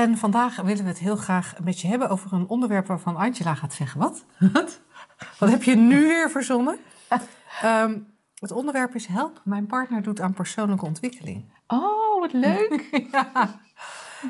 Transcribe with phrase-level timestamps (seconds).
[0.00, 3.54] En vandaag willen we het heel graag met je hebben over een onderwerp waarvan Angela
[3.54, 4.24] gaat zeggen: Wat?
[4.52, 4.80] Wat?
[5.38, 6.78] Wat heb je nu weer verzonnen?
[7.62, 7.98] Ehm,
[8.34, 9.40] het onderwerp is help.
[9.44, 11.52] Mijn partner doet aan persoonlijke ontwikkeling.
[11.66, 12.88] Oh, wat leuk.
[13.12, 13.60] ja.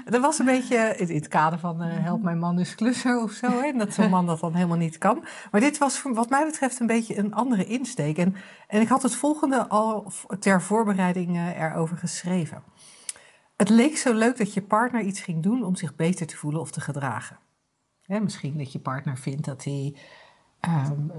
[0.04, 3.32] Dat was een beetje in het kader van eh, help mijn man is klusser of
[3.32, 3.46] zo.
[3.46, 3.72] Hè?
[3.72, 5.24] Dat zo'n man dat dan helemaal niet kan.
[5.50, 8.18] Maar dit was wat mij betreft een beetje een andere insteek.
[8.18, 8.34] En,
[8.66, 12.62] en ik had het volgende al ter voorbereiding uh, erover geschreven.
[13.60, 16.60] Het leek zo leuk dat je partner iets ging doen om zich beter te voelen
[16.60, 17.38] of te gedragen.
[18.02, 19.94] Hè, misschien dat je partner vindt dat hij
[20.68, 21.12] um,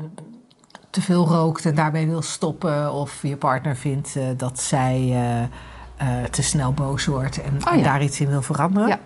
[0.89, 2.93] te veel rookt en daarbij wil stoppen.
[2.93, 7.75] Of je partner vindt uh, dat zij uh, uh, te snel boos wordt en, Oh,
[7.75, 7.83] ja.
[7.83, 8.99] daar iets in wil veranderen.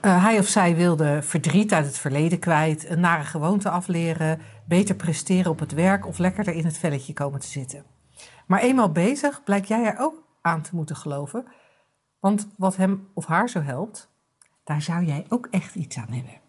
[0.00, 0.18] Ja.
[0.18, 5.50] Hij of zij wilde verdriet uit het verleden kwijt, een nare gewoonte afleren, beter presteren
[5.50, 7.84] op het werk of lekkerder in het velletje komen te zitten.
[8.46, 11.46] Maar eenmaal bezig blijkt jij er ook aan te moeten geloven,
[12.24, 14.10] want wat hem of haar zo helpt,
[14.62, 16.40] daar zou jij ook echt iets aan hebben.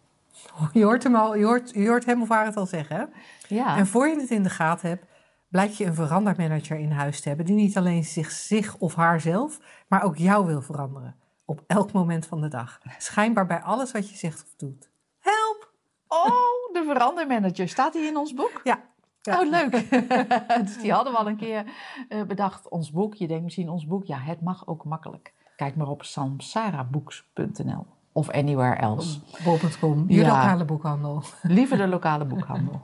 [0.73, 3.13] Je hoort hem, al, je hoort, je hoort hem of haar het al zeggen.
[3.47, 3.77] Ja.
[3.77, 5.05] En voor je het in de gaten hebt,
[5.47, 9.59] blijkt je een verandermanager in huis te hebben die niet alleen zich, zich of haarzelf,
[9.87, 11.15] maar ook jou wil veranderen.
[11.45, 12.79] Op elk moment van de dag.
[12.97, 14.89] Schijnbaar bij alles wat je zegt of doet.
[15.19, 15.71] Help!
[16.07, 17.69] Oh, de verandermanager.
[17.69, 18.61] Staat die in ons boek?
[18.63, 18.83] Ja.
[19.21, 19.41] ja.
[19.41, 19.89] Oh, leuk.
[20.65, 21.65] dus die hadden we al een keer
[22.09, 22.69] uh, bedacht.
[22.69, 23.15] Ons boek.
[23.15, 24.05] Je denkt misschien ons boek.
[24.05, 25.33] Ja, het mag ook makkelijk.
[25.55, 29.19] Kijk maar op samsarabooks.nl of anywhere else.
[29.43, 30.27] Bol.com, je Ja.
[30.27, 31.23] lokale boekhandel.
[31.41, 32.81] Liever de lokale boekhandel.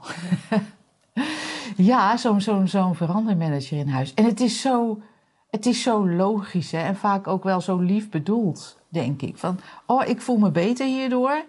[1.91, 4.13] ja, zo'n zo'n zo'n verandermanager in huis.
[4.13, 5.01] En het is zo,
[5.49, 6.79] het is zo logisch hè?
[6.79, 9.37] en vaak ook wel zo lief bedoeld, denk ik.
[9.37, 11.45] Van, oh, ik voel me beter hierdoor.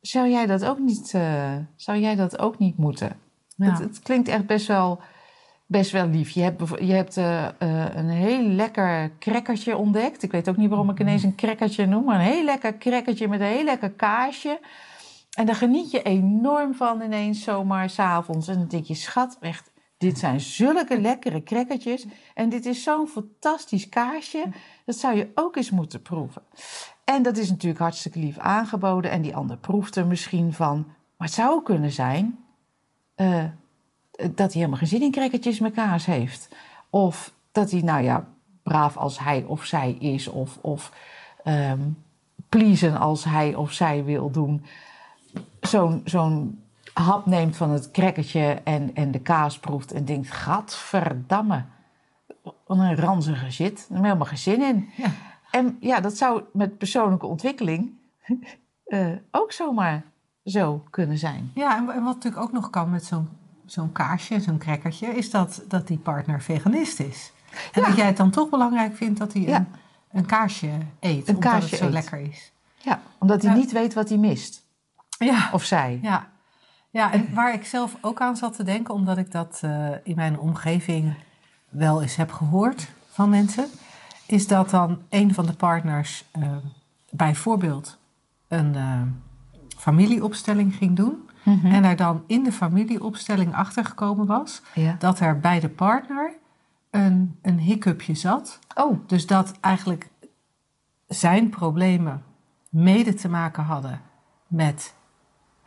[0.00, 3.16] Zou jij dat ook niet, eh, zou jij dat ook niet moeten?
[3.56, 3.70] Ja.
[3.70, 5.00] Het, het klinkt echt best wel,
[5.70, 6.30] best wel lief.
[6.30, 10.22] Je hebt, je hebt eh, eh, een heel lekker crackertje ontdekt.
[10.22, 13.28] Ik weet ook niet waarom ik ineens een crackertje noem, maar een heel lekker crackertje
[13.28, 14.60] met een heel lekker kaasje.
[15.30, 18.48] En daar geniet je enorm van ineens zomaar s'avonds.
[18.48, 22.06] En dan denk je, schat, echt, dit zijn zulke lekkere crackertjes.
[22.34, 24.44] En dit is zo'n fantastisch kaasje.
[24.84, 26.42] Dat zou je ook eens moeten proeven.
[27.04, 29.10] En dat is natuurlijk hartstikke lief aangeboden.
[29.10, 30.76] En die ander proeft er misschien van.
[31.16, 32.38] Maar het zou kunnen zijn
[33.14, 33.44] eh,
[34.20, 36.48] dat hij helemaal geen zin in crackertjes met kaas heeft.
[36.90, 38.26] Of dat hij, nou ja,
[38.62, 40.28] braaf als hij of zij is.
[40.28, 40.92] Of, of
[41.44, 41.80] ehm,
[42.48, 44.64] pleasen als hij of zij wil doen
[45.60, 51.64] zo'n zo'n hap neemt van het crackertje en, en de kaas proeft en denkt: Gadverdamme,
[52.42, 53.76] wat een ranzige shit.
[53.76, 54.88] Daar heb ik helemaal geen zin in.
[54.96, 55.10] Ja.
[55.50, 57.90] En ja, dat zou met persoonlijke ontwikkeling
[58.84, 60.02] eh, ook zomaar
[60.44, 61.50] zo kunnen zijn.
[61.54, 63.28] Ja, en wat natuurlijk ook nog kan met zo'n
[63.72, 67.32] zo'n kaasje, zo'n crackertje, is dat, dat die partner veganist is.
[67.72, 67.86] En Ja.
[67.88, 69.56] dat jij het dan toch belangrijk vindt dat hij Ja.
[69.56, 69.66] een,
[70.12, 70.70] een kaasje
[71.00, 71.92] eet, Een omdat het zo eet.
[71.92, 72.52] lekker is.
[72.76, 73.56] Ja, omdat hij Ja.
[73.58, 74.62] niet weet wat hij mist.
[75.18, 75.50] Ja.
[75.52, 75.98] Of zij.
[76.02, 76.28] Ja.
[76.90, 80.14] ja, en waar ik zelf ook aan zat te denken, omdat ik dat eh, in
[80.16, 81.14] mijn omgeving
[81.68, 83.66] wel eens heb gehoord van mensen,
[84.26, 86.56] is dat dan een van de partners eh,
[87.10, 87.98] bijvoorbeeld
[88.48, 89.00] een eh,
[89.78, 91.29] familieopstelling ging doen.
[91.42, 91.66] Mhm.
[91.66, 94.96] En er dan in de familieopstelling achtergekomen was Ja.
[94.98, 96.32] dat er bij de partner
[96.90, 98.58] een, een hiccupje zat.
[98.74, 100.08] Oh, Dus dat eigenlijk
[101.08, 102.22] zijn problemen
[102.68, 104.00] mede te maken hadden
[104.46, 104.94] met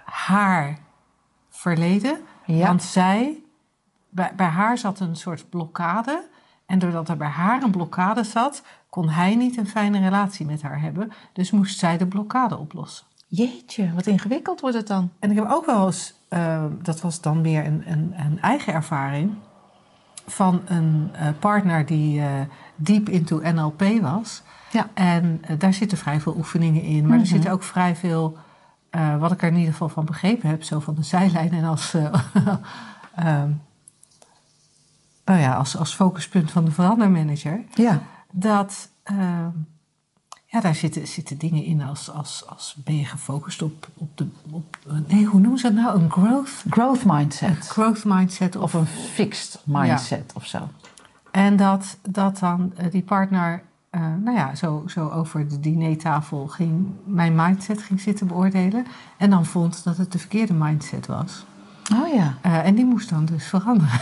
[0.04, 0.78] haar
[1.50, 2.20] verleden.
[2.46, 2.68] Ja.
[2.68, 3.42] Want zij,
[4.10, 6.28] bij, bij haar zat een soort blokkade.
[6.66, 10.62] En doordat er bij haar een blokkade zat, kon hij niet een fijne relatie met
[10.62, 11.12] haar hebben.
[11.34, 13.06] Dus moest zij de blokkade oplossen.
[13.36, 15.12] Jeetje, wat ingewikkeld wordt het dan.
[15.20, 18.74] En ik heb ook wel eens, eh, dat was dan meer een, een, een eigen
[18.74, 19.34] ervaring,
[20.28, 22.30] van een eh, partner die eh
[22.76, 24.42] diep into NLP was.
[24.72, 24.90] Ja.
[24.94, 27.26] En eh, daar zitten vrij veel oefeningen in, maar er Mhm.
[27.26, 28.38] zitten ook vrij veel,
[29.20, 31.94] wat ik er in ieder geval van begrepen heb, zo van de zijlijn en als,
[31.94, 32.14] eh,
[33.16, 33.50] ehm,
[35.26, 38.02] nou ja, als, als focuspunt van de verandermanager Ja.
[38.32, 39.50] dat ehm,
[40.54, 44.28] ja, daar zitten, zitten dingen in als, als, als ben je gefocust op, op de.
[44.52, 44.78] Op,
[45.08, 46.02] nee, hoe noemen ze dat nou?
[46.02, 47.68] Een growth, Growth mindset.
[47.68, 48.56] growth mindset.
[48.56, 50.70] Of, Of een fixed mindset of zo.
[51.32, 56.48] en dat, dat dan eh, die partner eh, nou ja, zo, zo over de dinertafel
[56.48, 58.86] ging, mijn mindset ging zitten beoordelen.
[59.18, 61.46] En dan vond dat het de verkeerde mindset was.
[61.94, 62.38] Oh ja.
[62.42, 64.00] Eh, en die moest dan dus veranderen.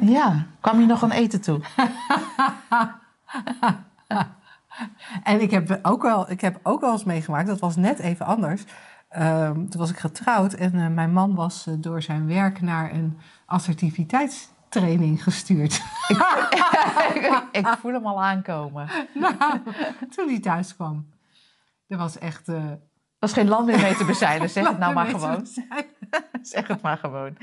[0.00, 0.46] Ja.
[0.60, 1.60] Kwam je nog aan eten toe?
[5.22, 8.26] En ik heb ook wel, ik heb ook wel eens meegemaakt, dat was net even
[8.26, 8.64] anders.
[9.08, 12.92] Ehm, toen was ik getrouwd en eh, mijn man was eh, door zijn werk naar
[12.92, 15.82] een assertiviteitstraining gestuurd.
[17.52, 18.88] ik voel hem al aankomen.
[19.14, 19.60] nou,
[20.10, 21.06] toen hij thuis kwam.
[21.88, 22.48] Er was echt.
[22.48, 22.78] Er
[23.18, 24.50] was geen land meer mee te bezeilen.
[24.50, 25.46] Zeg het nou maar gewoon.
[26.42, 27.36] Zeg het maar gewoon.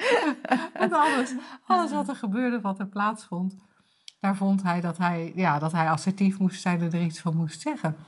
[0.73, 1.33] En alles,
[1.65, 3.55] alles wat er gebeurde, wat er plaatsvond,
[4.23, 7.35] daar vond hij dat hij, ja, dat hij assertief moest zijn en er iets van
[7.35, 7.95] moest zeggen.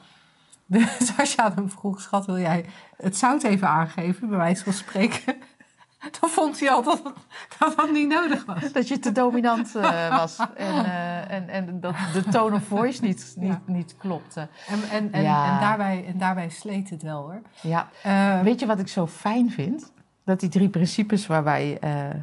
[0.67, 2.65] Dus als je aan hem vroeg, schat, wil jij
[2.97, 5.35] het zout even aangeven, bij wijze van spreken,
[6.19, 7.13] dan vond hij al dat het-
[7.59, 8.71] dat dat niet nodig was.
[8.71, 10.37] Dat je te dominant eh, was.
[10.55, 13.61] En, eh, en, en dat de tone of voice niet, niet, Ja.
[13.65, 14.47] niet klopte.
[14.67, 15.53] En, en, en, Ja.
[15.53, 17.41] en, daarbij, en daarbij sleet het wel hoor.
[17.61, 17.87] Ja.
[18.03, 19.91] Eh, Weet je wat ik zo fijn vind?
[20.23, 22.15] Dat die drie principes waar wij, eh, ehm,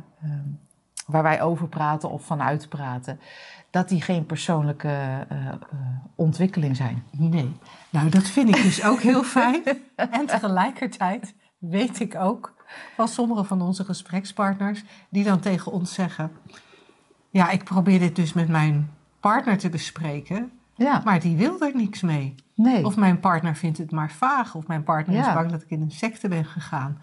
[1.06, 3.20] waar wij over praten of vanuit praten,
[3.72, 5.54] dat die geen persoonlijke eh, eh,
[6.14, 7.04] ontwikkeling zijn.
[7.10, 7.52] Nee.
[7.90, 9.62] Nou, dat vind ik dus ook heel fijn.
[9.96, 12.54] En tegelijkertijd weet ik ook
[12.94, 16.32] van sommige van onze gesprekspartners die dan tegen ons zeggen:
[17.30, 18.90] Ja, ik probeer dit dus met mijn
[19.20, 22.34] partner te bespreken, Ja, maar die wil er niks mee.
[22.54, 22.84] nee.
[22.84, 25.80] Of mijn partner vindt het maar vaag, of mijn partner is bang dat ik in
[25.80, 26.98] een secte ben gegaan.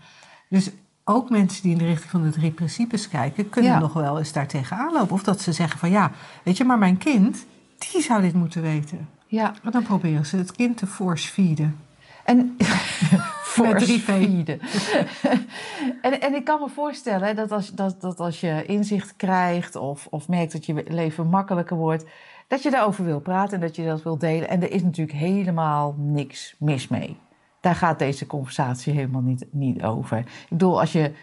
[0.50, 0.72] Dus
[1.10, 3.80] ook mensen die in de richting van de drie principes kijken, kunnen Ja.
[3.80, 5.14] nog wel eens daar tegenaan lopen.
[5.14, 6.12] Of dat ze zeggen van ja,
[6.44, 7.46] weet je, maar mijn kind,
[7.92, 9.10] die zou dit moeten weten.
[9.28, 9.54] ja.
[9.64, 11.78] Maar dan proberen ze het kind te force feeden.
[12.26, 12.56] En
[13.44, 14.00] V.
[14.00, 14.60] feeden.
[16.02, 19.76] en, en ik kan me voorstellen hè, dat als, dat, dat als je inzicht krijgt
[19.76, 22.06] of, of merkt dat je leven makkelijker wordt,
[22.48, 24.50] dat je daarover wil praten en dat je dat wil delen.
[24.50, 27.18] En er is natuurlijk helemaal niks mis mee.
[27.62, 30.18] Daar gaat deze conversatie helemaal niet, niet over.
[30.18, 31.14] Ik bedoel, als je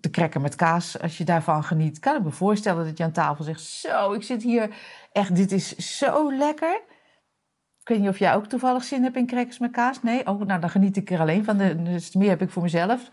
[0.00, 3.12] de cracker met kaas, als je daarvan geniet, kan ik me voorstellen dat je aan
[3.12, 4.74] tafel zegt: Zo, ik zit hier
[5.12, 6.80] echt, dit is zo lekker.
[7.80, 10.02] Ik weet niet of jij ook toevallig zin hebt in crackers met kaas.
[10.02, 10.26] Nee?
[10.26, 11.56] Oh, nou, dan geniet ik er alleen van.
[11.84, 13.10] Dus meer heb ik voor mezelf.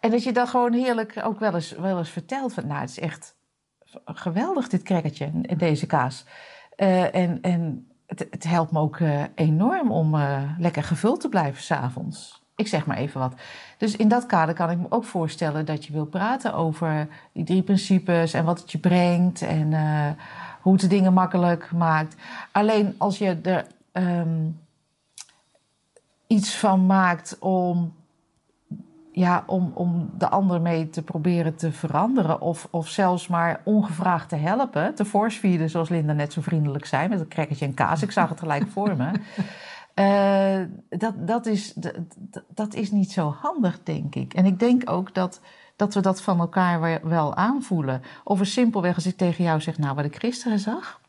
[0.00, 2.66] En dat je dan gewoon heerlijk ook wel eens, wel eens vertelt van...
[2.66, 3.36] Nou, het is echt
[4.04, 6.24] geweldig dit crackertje en deze kaas.
[6.76, 11.62] Eh, en en het, helpt me ook eh, enorm om eh, lekker gevuld te blijven
[11.62, 12.42] s'avonds.
[12.56, 13.34] Ik zeg maar even wat.
[13.76, 17.44] Dus in dat kader kan ik me ook voorstellen dat je wil praten over die
[17.44, 18.32] drie principes...
[18.32, 20.10] en wat het je brengt en eh,
[20.60, 22.16] hoe het de dingen makkelijk maakt.
[22.52, 24.46] Alleen als je er ehm,
[26.26, 27.94] iets van maakt om,
[29.18, 32.40] ja, om, om de ander mee te proberen te veranderen.
[32.40, 34.94] Of, of zelfs maar ongevraagd te helpen.
[34.94, 37.08] Te force zoals Linda net zo vriendelijk zei.
[37.08, 38.02] Met een crackertje en kaas.
[38.02, 39.10] Ik zag het gelijk voor me.
[39.94, 40.60] Eh,
[40.98, 41.94] dat, dat, is, dat,
[42.54, 44.34] dat is niet zo handig, denk ik.
[44.34, 45.40] En ik denk ook dat,
[45.76, 48.02] dat we dat van elkaar we- wel aanvoelen.
[48.24, 51.00] Of er simpelweg als ik tegen jou zeg, nou wat ik gisteren zag.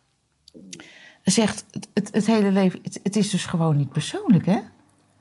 [1.23, 4.59] Zegt het, het, het hele leven, het, het is dus gewoon niet persoonlijk, hè?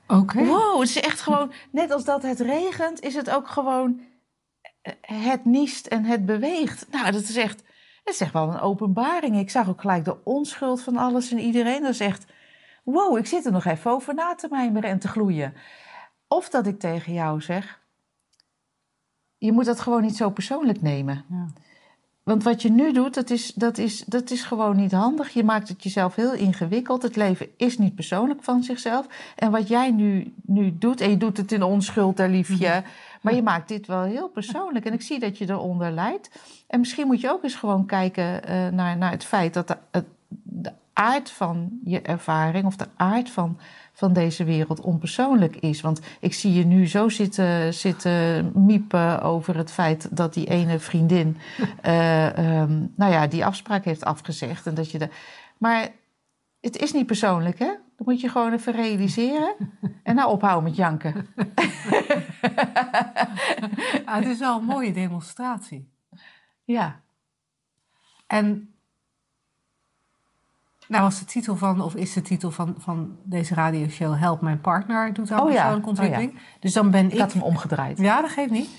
[0.09, 0.45] Oké.
[0.45, 4.01] Wow, het is echt gewoon, net als dat het regent, is het ook gewoon,
[4.81, 6.87] eh, het niest en het beweegt.
[6.91, 7.57] Nou, dat is echt,
[8.03, 9.37] dat is echt wel een openbaring.
[9.37, 11.81] Ik zag ook gelijk de onschuld van alles en iedereen.
[11.81, 12.25] Dat is echt,
[12.83, 15.53] wow, ik zit er nog even over na te mijmeren en te gloeien.
[16.27, 17.81] Of dat ik tegen jou zeg,
[19.37, 21.25] je moet dat gewoon niet zo persoonlijk nemen.
[21.29, 21.47] Ja.
[22.29, 25.29] Want wat je nu doet, dat is, dat, is, dat is gewoon niet handig.
[25.29, 27.01] Je maakt het jezelf heel ingewikkeld.
[27.01, 29.07] Het leven is niet persoonlijk van zichzelf.
[29.35, 32.83] En wat jij nu, nu doet, en je doet het in onschuld, daar liefje.
[33.21, 34.85] Maar je maakt dit wel heel persoonlijk.
[34.85, 36.29] En ik zie dat je eronder lijdt.
[36.67, 39.77] En misschien moet je ook eens gewoon kijken eh, naar, naar het feit dat de,
[39.91, 40.07] het-
[40.43, 43.57] de aard van je ervaring of de aard van,
[43.99, 45.81] van deze wereld onpersoonlijk is.
[45.81, 50.79] Want ik zie je nu zo zitten, zitten miepen over het feit dat die ene
[50.79, 51.37] vriendin
[51.81, 54.67] eh, ehm, nou ja, die afspraak heeft afgezegd.
[54.67, 55.09] En dat je de...
[55.57, 55.89] Maar
[56.61, 57.71] het is niet persoonlijk, hè?
[57.97, 59.55] Dat moet je gewoon even realiseren.
[60.03, 61.13] En nou ophouden met janken.
[64.05, 65.89] Ah, het is wel een mooie demonstratie.
[66.63, 67.01] Ja.
[68.27, 68.73] En
[70.89, 74.61] nou was de titel van, of is de titel van, van deze radioshow Help Mijn
[74.61, 76.01] Partner doet aan Oh ja, persoonlijke oh ja.
[76.01, 76.39] ontwikkeling.
[76.59, 77.13] Dus dan ben ik...
[77.13, 77.97] Ik had hem omgedraaid.
[77.97, 78.69] Ja, dat geeft niet.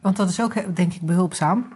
[0.00, 1.66] Want dat is ook, denk ik, behulpzaam.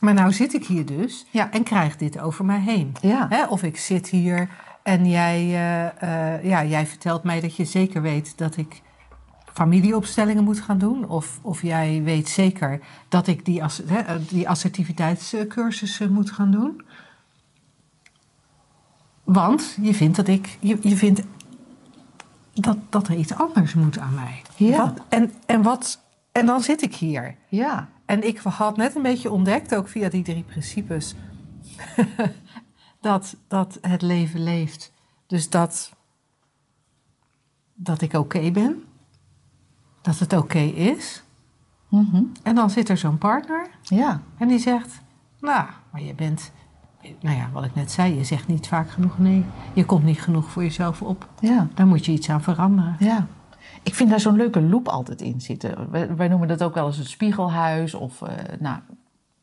[0.00, 1.50] Maar nou zit ik hier dus Ja.
[1.50, 2.94] en krijg dit over mij heen.
[3.00, 3.26] Ja.
[3.28, 4.48] Hè, of ik zit hier
[4.82, 8.82] en jij, eh, eh, ja, jij vertelt mij dat je zeker weet dat ik
[9.52, 11.08] familieopstellingen moet gaan doen.
[11.08, 16.82] Of, of jij weet zeker dat ik die, hè, eh, die assertiviteitscursussen moet gaan doen.
[19.26, 20.56] Want je vindt dat ik.
[20.60, 21.22] Je, je vindt
[22.52, 24.42] dat, dat er iets anders moet aan mij.
[24.56, 24.76] Ja.
[24.76, 26.00] Wat- en, en, wat,
[26.32, 27.36] en dan zit ik hier.
[27.48, 27.88] Ja.
[28.04, 31.14] En ik had net een beetje ontdekt, ook via die drie principes,
[33.00, 34.92] dat, dat het leven leeft.
[35.26, 35.92] Dus dat,
[37.74, 38.84] dat ik oké ben.
[40.02, 41.22] Dat het oké is.
[41.88, 42.22] Mhm.
[42.42, 44.22] En dan zit er zo'n partner Ja.
[44.38, 45.00] en die zegt,
[45.40, 46.52] nou, maar je bent,
[47.20, 49.44] nou ja, wat ik net zei, je zegt niet vaak genoeg nee.
[49.72, 51.28] Je komt niet genoeg voor jezelf op.
[51.40, 51.68] Ja.
[51.74, 52.96] Daar moet je iets aan veranderen.
[52.98, 53.26] Ja.
[53.82, 55.90] Ik vind daar zo'n leuke loop altijd in zitten.
[55.90, 57.94] Wij, wij noemen dat ook wel eens het spiegelhuis.
[57.94, 58.78] Of, eh, nou,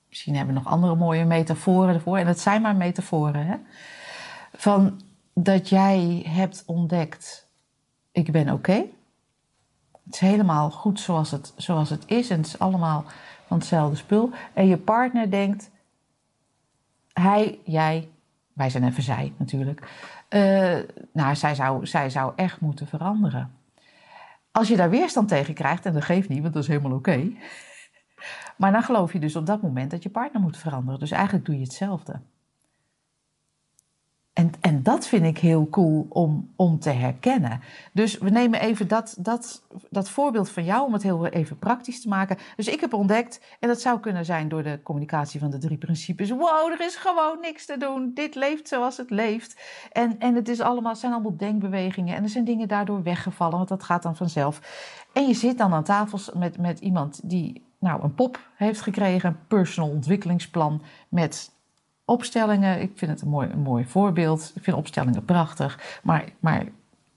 [0.09, 2.17] misschien hebben we nog andere mooie metaforen ervoor.
[2.17, 3.55] En het zijn maar metaforen, hè.
[4.53, 5.01] Van
[5.33, 7.47] dat jij hebt ontdekt,
[8.11, 8.83] ik ben oké.
[10.05, 12.29] Het is helemaal goed zoals het, zoals het is.
[12.29, 13.05] En het is allemaal
[13.47, 14.29] van hetzelfde spul.
[14.53, 15.69] En je partner denkt,
[17.13, 18.09] hij, jij,
[18.53, 19.87] wij zijn even zij natuurlijk.
[20.29, 20.77] Eh,
[21.13, 23.51] nou, zij zou, zij zou echt moeten veranderen.
[24.51, 27.23] Als je daar weerstand tegen krijgt, en dat geeft niet, want dat is helemaal oké.
[28.57, 30.99] Maar dan geloof je dus op dat moment dat je partner moet veranderen.
[30.99, 32.19] Dus eigenlijk doe je hetzelfde.
[34.33, 37.61] En, en dat vind ik heel cool om, om te herkennen.
[37.91, 42.01] Dus we nemen even dat, dat, dat voorbeeld van jou om het heel even praktisch
[42.01, 42.37] te maken.
[42.55, 45.77] Dus ik heb ontdekt, en dat zou kunnen zijn door de communicatie van de drie
[45.77, 46.29] principes.
[46.29, 48.11] Wow, er is gewoon niks te doen.
[48.13, 49.61] Dit leeft zoals het leeft.
[49.91, 52.15] En, en het is allemaal, zijn allemaal denkbewegingen.
[52.15, 54.61] En er zijn dingen daardoor weggevallen, want dat gaat dan vanzelf.
[55.13, 59.29] En je zit dan aan tafel met, met iemand die nou, een pop heeft gekregen,
[59.29, 61.51] een personal ontwikkelingsplan met
[62.13, 62.81] opstellingen.
[62.81, 64.51] Ik vind het een mooi, mooi voorbeeld.
[64.55, 65.99] Ik vind opstellingen prachtig.
[66.03, 66.65] Maar, maar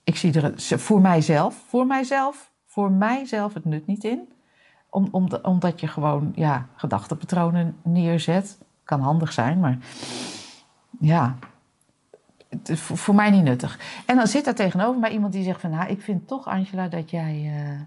[0.04, 4.28] ik zie er voor mijzelf, voor mijzelf, voor mijzelf het nut niet in.
[4.90, 8.58] Om, om, omdat je gewoon ja, gedachtepatronen neerzet.
[8.84, 9.78] Kan handig zijn, maar
[11.00, 11.36] ja,
[12.48, 14.02] het is voor, voor mij niet nuttig.
[14.06, 15.70] En dan zit daar tegenover mij iemand die zegt van...
[15.70, 17.52] Nou, ik vind toch, Angela, dat jij...
[17.56, 17.80] eh,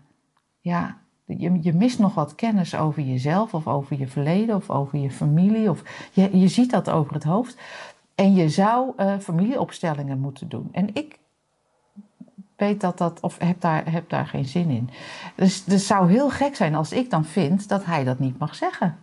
[0.59, 0.97] ja,
[1.37, 3.53] je, je mist nog wat kennis over jezelf...
[3.53, 5.69] of over je verleden of over je familie.
[5.69, 7.57] Of je, je ziet dat over het hoofd.
[8.15, 10.69] En je zou eh, familieopstellingen moeten doen.
[10.71, 11.19] En ik
[12.55, 13.19] weet dat dat...
[13.19, 14.89] of heb daar, heb daar geen zin in.
[15.35, 17.69] Dus het zou heel gek zijn als ik dan vind...
[17.69, 18.97] dat hij dat niet mag zeggen.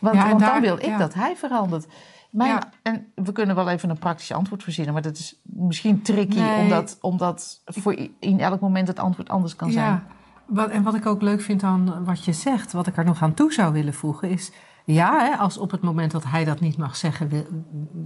[0.00, 0.98] Want, Ja, dan wil ik ja.
[0.98, 1.86] dat hij verandert.
[2.30, 2.72] Ja.
[2.82, 6.62] En we kunnen wel even een praktisch antwoord verzinnen, maar dat is misschien tricky, Nee.
[6.62, 10.02] omdat, omdat voor in elk moment het antwoord anders kan zijn.
[10.46, 13.22] Wat, en wat ik ook leuk vind aan wat je zegt, wat ik er nog
[13.22, 14.52] aan toe zou willen voegen, is
[14.84, 17.44] ja, hè, als op het moment dat hij dat niet mag zeggen, wil,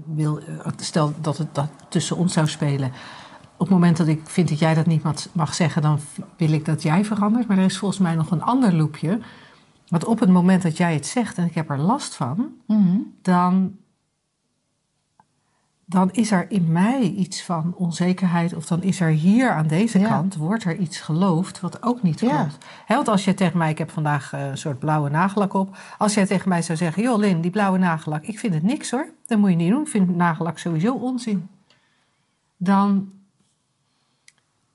[0.07, 0.41] wil,
[0.77, 2.93] stel dat het dat tussen ons zou spelen.
[3.53, 5.03] Op het moment dat ik vind dat jij dat niet
[5.33, 5.99] mag, zeggen, dan
[6.37, 7.47] wil ik dat jij verandert.
[7.47, 9.21] Maar er is volgens mij nog een ander loopje.
[9.89, 12.99] Want op het moment dat jij het zegt en ik heb er last van, Mhm.
[13.23, 13.77] dan,
[15.89, 18.55] dan is er in mij iets van onzekerheid.
[18.55, 20.09] Of dan is er hier aan deze Ja.
[20.09, 22.37] kant, wordt er iets geloofd wat ook niet Ja.
[22.37, 22.65] klopt.
[22.89, 25.77] Want als jij tegen mij, ik heb vandaag eh, een soort blauwe nagellak op.
[25.99, 28.91] Als jij tegen mij zou zeggen, joh Lin, die blauwe nagellak, ik vind het niks
[28.91, 29.09] hoor.
[29.27, 31.49] Dat moet je niet doen, ik vind nagellak sowieso onzin.
[32.57, 33.13] Dan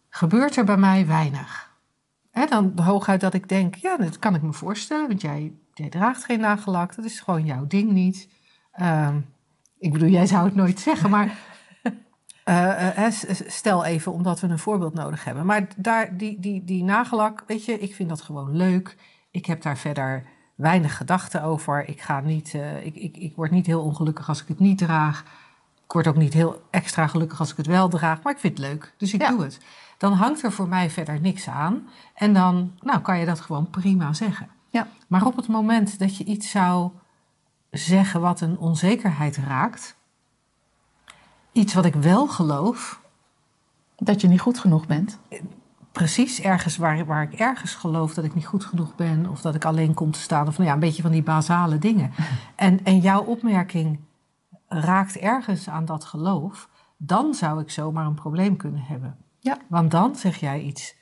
[0.10, 1.70] gebeurt er bij mij weinig.
[2.32, 5.90] Hè, dan hooguit dat ik denk, ja, dat kan ik me voorstellen, want jij, jij
[5.90, 8.30] draagt geen nagellak, dat is gewoon jouw ding niet.
[8.72, 9.20] Ehm,
[9.82, 11.38] ik bedoel, jij zou het nooit zeggen, maar
[12.44, 15.46] eh, eh, s- stel even omdat we een voorbeeld nodig hebben.
[15.46, 18.96] Maar daar, die, die, die nagellak, weet je, ik vind dat gewoon leuk.
[19.32, 20.24] Ik heb daar verder
[20.56, 21.88] weinig gedachten over.
[21.90, 24.78] Ik, ga niet, eh, ik, ik, ik word niet heel ongelukkig als ik het niet
[24.78, 25.24] draag.
[25.86, 28.58] Ik word ook niet heel extra gelukkig als ik het wel draag, maar ik vind
[28.58, 29.30] het leuk, dus ik Ja.
[29.30, 29.60] doe het.
[29.98, 31.88] Dan hangt er voor mij verder niks aan.
[32.14, 34.48] En dan nou, kan je dat gewoon prima zeggen.
[34.70, 34.88] Ja.
[35.08, 36.92] Maar op het moment dat je iets zou
[37.72, 39.98] zeggen wat een onzekerheid raakt,
[41.52, 43.00] iets wat ik wel geloof,
[43.98, 45.20] Dat je niet goed genoeg bent.
[45.92, 49.56] precies ergens waar, waar ik ergens geloof dat ik niet goed genoeg ben, of dat
[49.56, 52.12] ik alleen kom te staan, of nou ja, een beetje van die basale dingen.
[52.56, 54.00] En, en jouw opmerking
[54.68, 59.18] raakt ergens aan dat geloof, dan zou ik zomaar een probleem kunnen hebben.
[59.40, 59.58] Ja.
[59.68, 60.96] Want dan zeg jij iets,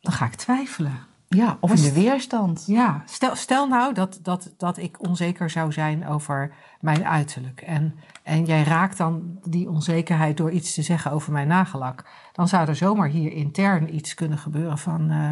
[0.00, 0.98] dan ga ik twijfelen.
[1.28, 2.64] Ja, of in de weerstand.
[2.66, 7.60] Ja, stel, stel nou dat, dat, dat ik onzeker zou zijn over mijn uiterlijk.
[7.60, 12.04] En, en jij raakt dan die onzekerheid door iets te zeggen over mijn nagellak.
[12.32, 15.10] Dan zou er zomaar hier intern iets kunnen gebeuren van...
[15.10, 15.30] eh,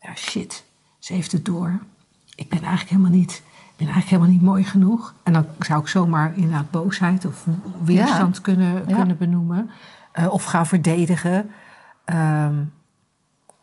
[0.00, 0.64] ja, shit,
[0.98, 1.78] ze heeft het door.
[2.34, 5.14] Ik ben eigenlijk helemaal niet, ik ben eigenlijk helemaal niet mooi genoeg.
[5.22, 7.46] En dan zou ik zomaar inderdaad boosheid of
[7.84, 8.96] weerstand kunnen, Ja.
[8.96, 9.70] kunnen benoemen.
[10.12, 11.50] Eh, of gaan verdedigen.
[12.04, 12.54] Ehm,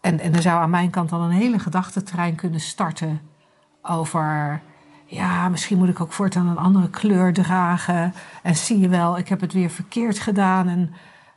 [0.09, 3.21] en, en er zou aan mijn kant dan een hele gedachtentrein kunnen starten
[3.81, 4.61] over...
[5.05, 8.13] ja, misschien moet ik ook voortaan een andere kleur dragen.
[8.43, 10.67] En zie je wel, ik heb het weer verkeerd gedaan.
[10.67, 10.93] En,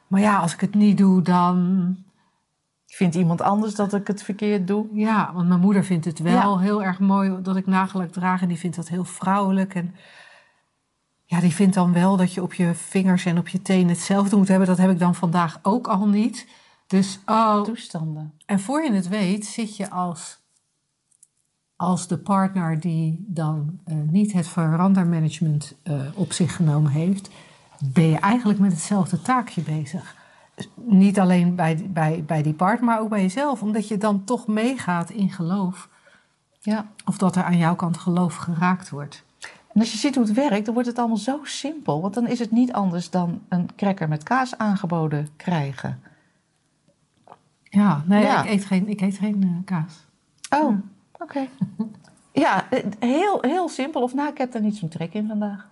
[0.07, 1.97] maar ja, als ik het niet doe, dan.
[2.87, 4.87] Vindt iemand anders dat ik het verkeerd doe?
[4.93, 8.43] Ja, want mijn moeder vindt het wel heel erg mooi dat ik nagellak draag.
[8.43, 9.75] En die vindt dat heel vrouwelijk.
[9.75, 9.95] En
[11.25, 14.37] ja, die vindt dan wel dat je op je vingers en op je tenen hetzelfde
[14.37, 14.67] moet hebben.
[14.67, 16.47] Dat heb ik dan vandaag ook al niet.
[16.87, 17.63] Dus, oh.
[17.63, 18.33] Toestanden.
[18.47, 20.41] En voor je het weet, zit je als,
[21.77, 27.31] als de partner die dan eh, niet het verandermanagement uh, op zich genomen heeft,
[27.85, 30.17] ben je eigenlijk met hetzelfde taakje bezig.
[30.55, 34.25] Dus niet alleen bij, bij, bij die partner, maar ook bij jezelf, omdat je dan
[34.25, 35.89] toch meegaat in geloof.
[36.61, 36.87] Ja.
[37.05, 39.25] Of dat er aan jouw kant geloof geraakt wordt.
[39.75, 42.01] En als je ziet hoe het werkt, dan wordt het allemaal zo simpel.
[42.01, 46.03] Want dan is het niet anders dan een cracker met kaas aangeboden krijgen.
[47.75, 48.43] Ja, nee, Ja.
[48.43, 50.07] Ik, eet geen, ik eet geen eh, kaas.
[50.63, 50.77] Oh,
[51.19, 51.47] oké.
[52.33, 54.03] Ja, eh, heel, heel simpel.
[54.03, 55.67] Of nou, ik heb daar niet zo'n trek in vandaag.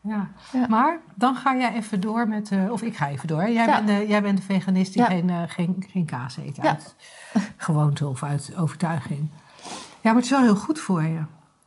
[0.00, 0.28] Ja.
[0.52, 0.66] Ja.
[0.68, 3.42] Maar dan ga jij even door met, eh, of ik ga even door.
[3.50, 3.82] Jij, Ja.
[3.82, 5.08] bent, de, jij bent de veganist die Ja.
[5.08, 6.62] geen, geen, geen kaas eet Ja.
[6.62, 6.94] uit
[7.56, 9.28] gewoonte of uit overtuiging.
[9.70, 11.20] Ja, maar het is wel heel goed voor je.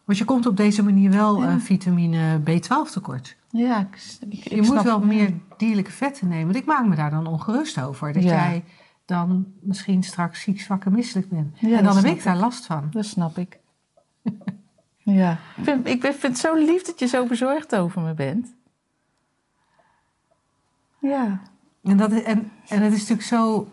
[0.03, 1.59] Want je komt op deze manier wel Ja.
[1.59, 3.35] vitamine B12 tekort.
[3.49, 6.45] Ja, ik, ik, Je moet wel meer dierlijke vetten nemen.
[6.45, 8.13] Want ik maak me daar dan ongerust over.
[8.13, 8.29] Dat Ja.
[8.29, 8.63] jij
[9.05, 11.59] dan misschien straks ziek, zwak en misselijk bent.
[11.59, 12.87] Ja, en dan heb ik daar last van.
[12.91, 13.59] Dat snap ik.
[14.97, 15.31] ja.
[15.31, 18.55] Ik vind, ik vind het zo lief dat je zo bezorgd over me bent.
[20.99, 21.41] Ja.
[21.83, 23.67] En, dat, en, en het is natuurlijk zo.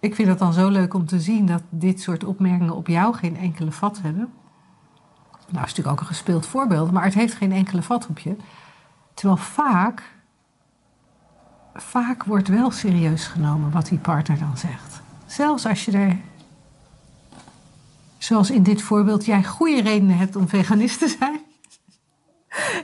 [0.00, 3.14] Ik vind het dan zo leuk om te zien dat dit soort opmerkingen op jou
[3.14, 4.32] geen enkele vat hebben.
[5.48, 8.36] Nou, is natuurlijk ook een gespeeld voorbeeld, maar het heeft geen enkele vat op je.
[9.14, 10.16] Terwijl vaak.
[11.82, 15.00] Vaak wordt wel serieus genomen wat die partner dan zegt.
[15.26, 16.16] Zelfs als je er.
[18.18, 21.40] Zoals in dit voorbeeld, jij goede redenen hebt om veganist te zijn.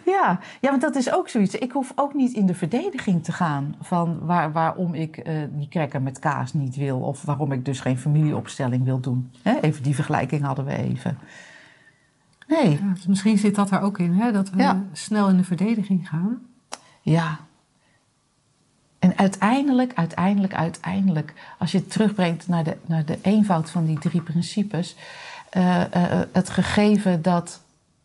[0.05, 0.39] Ja.
[0.61, 1.55] ja, want dat is ook zoiets.
[1.55, 5.69] Ik hoef ook niet in de verdediging te gaan van waar, waarom ik eh, die
[5.69, 6.99] cracker met kaas niet wil.
[7.01, 9.31] Of waarom ik dus geen familieopstelling wil doen.
[9.43, 11.19] Hè, even die vergelijking hadden we even.
[12.47, 12.71] Nee.
[12.71, 14.33] Ja, dus misschien zit dat er ook in, hè?
[14.33, 14.83] dat we Ja.
[14.93, 16.39] snel in de verdediging gaan.
[17.03, 17.39] Ja.
[19.05, 23.99] En uiteindelijk, uiteindelijk, uiteindelijk, als je het terugbrengt naar de, naar de eenvoud van die
[23.99, 24.97] drie principes,
[25.51, 27.61] eh, eh, het gegeven dat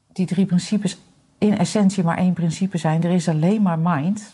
[0.08, 0.98] die drie principes
[1.38, 4.34] in essentie maar één principe zijn, er is alleen maar mind.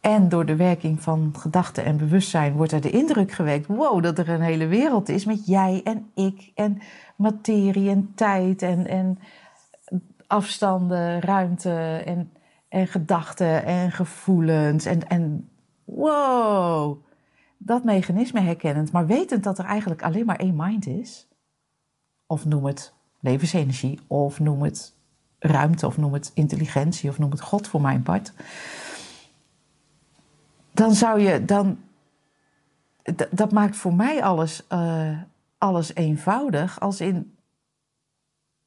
[0.00, 4.18] En door de werking van gedachten en bewustzijn wordt er de indruk gewekt: wow, dat
[4.18, 6.82] er een hele wereld is met jij en ik en
[7.16, 9.18] materie en tijd en, en
[10.26, 12.30] afstanden, ruimte en,
[12.74, 14.84] en gedachten en gevoelens.
[14.84, 15.48] En, en
[15.84, 17.04] wow,
[17.58, 21.28] dat mechanisme herkennend, maar wetend dat er eigenlijk alleen maar één mind is.
[22.26, 24.94] Of noem het levensenergie, of noem het
[25.38, 28.32] ruimte, of noem het intelligentie, of noem het God voor mijn part.
[30.70, 31.78] Dan zou je, dan,
[33.30, 35.18] dat maakt voor mij alles, eh,
[35.58, 36.80] alles eenvoudig.
[36.80, 37.36] Als in,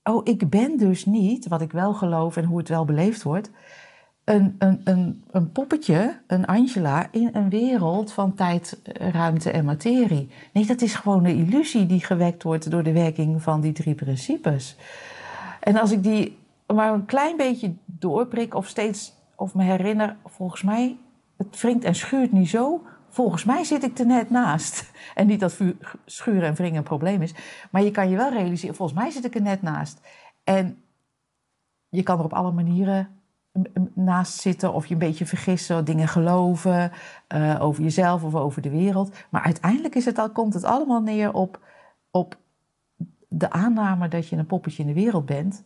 [0.04, 3.50] oh, ik ben dus niet, wat ik wel geloof en hoe het wel beleefd wordt,
[4.27, 9.65] een, een, een, een poppetje, een Angela, in een wereld van tijd, eh, ruimte en
[9.65, 10.29] materie.
[10.53, 13.95] Nee, dat is gewoon een illusie die gewekt wordt door de werking van die drie
[13.95, 14.77] principes.
[15.59, 16.37] En als ik die
[16.73, 20.97] maar een klein beetje doorprik of steeds of me herinner, volgens mij,
[21.37, 22.81] het wringt en schuurt niet zo.
[23.09, 24.91] Volgens mij zit ik er net naast.
[25.15, 25.57] En niet dat
[26.05, 27.33] schuren en wringen een probleem is.
[27.71, 30.01] Maar je kan je wel realiseren, volgens mij zit ik er net naast.
[30.43, 30.83] En
[31.89, 33.16] je kan er op alle manieren
[33.93, 36.91] naast zitten of je een beetje vergissen, dingen geloven
[37.28, 39.15] eh, over jezelf of over de wereld.
[39.30, 41.60] Maar uiteindelijk is het al, komt het allemaal neer op,
[42.12, 42.38] op
[43.28, 45.63] de aanname dat je een poppetje in de wereld bent.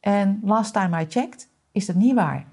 [0.00, 2.46] En last time I checked, is dat niet waar.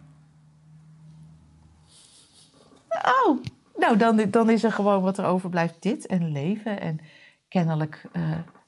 [3.26, 3.42] Oh,
[3.78, 7.00] nou dan, dan is er gewoon wat er overblijft dit en leven en
[7.48, 8.22] kennelijk eh,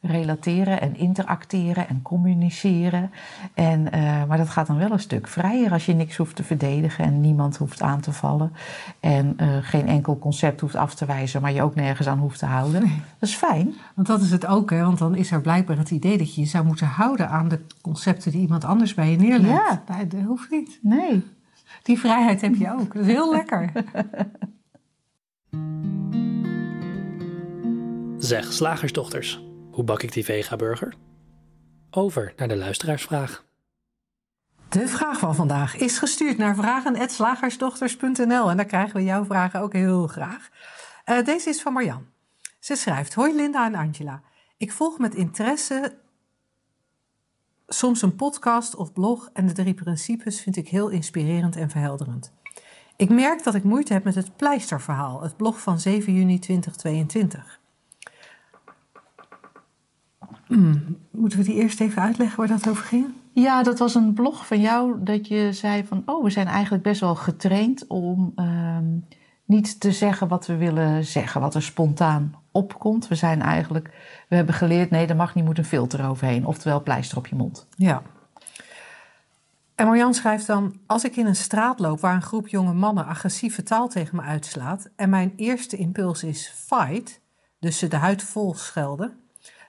[0.07, 3.11] relateren en interacteren en communiceren.
[3.53, 6.43] En, eh, maar dat gaat dan wel een stuk vrijer als je niks hoeft te
[6.43, 8.51] verdedigen en niemand hoeft aan te vallen.
[8.99, 12.39] En eh, geen enkel concept hoeft af te wijzen, maar je ook nergens aan hoeft
[12.39, 12.81] te houden.
[13.19, 13.73] Dat is fijn.
[13.93, 14.81] Want dat is het ook, hè?
[14.81, 17.59] want dan is er blijkbaar het idee dat je je zou moeten houden aan de
[17.81, 19.53] concepten die iemand anders bij je neerlegt.
[19.53, 19.83] Ja.
[19.95, 20.79] Nee, dat hoeft niet.
[20.81, 21.23] Nee.
[21.83, 22.93] Die vrijheid heb je ook.
[22.93, 23.71] Dat is heel lekker.
[28.17, 29.43] Zeg, slagersdochters,
[29.77, 30.93] hoe bak ik die vega-burger?
[31.91, 33.45] Over naar de luisteraarsvraag.
[34.69, 39.73] De vraag van vandaag is gestuurd naar vragen.slagersdochters.nl en daar krijgen we jouw vragen ook
[39.73, 40.49] heel graag.
[41.05, 42.05] Eh, deze is van Marjan.
[42.59, 44.21] Ze schrijft: Hoi Linda en Angela.
[44.57, 45.97] Ik volg met interesse
[47.67, 52.33] soms een podcast of blog en de drie principes vind ik heel inspirerend en verhelderend.
[52.95, 57.59] Ik merk dat ik moeite heb met het pleisterverhaal, het blog van 7 juni 2022.
[60.47, 63.05] Hmm, moeten we die eerst even uitleggen waar dat over ging?
[63.33, 66.03] Ja, dat was een blog van jou dat je zei van...
[66.05, 68.85] oh, we zijn eigenlijk best wel getraind om ehm,
[69.45, 71.41] niet te zeggen wat we willen zeggen...
[71.41, 73.07] wat er spontaan opkomt.
[73.07, 73.89] We zijn eigenlijk...
[74.29, 76.45] we hebben geleerd, nee, er mag niet moet een filter overheen.
[76.45, 77.67] Oftewel pleister op je mond.
[77.75, 78.01] Ja.
[79.77, 83.05] En Marjan schrijft dan: Als ik in een straat loop waar een groep jonge mannen
[83.05, 87.21] agressieve taal tegen me uitslaat en mijn eerste impuls is fight,
[87.59, 89.13] dus ze de huid vol schelden,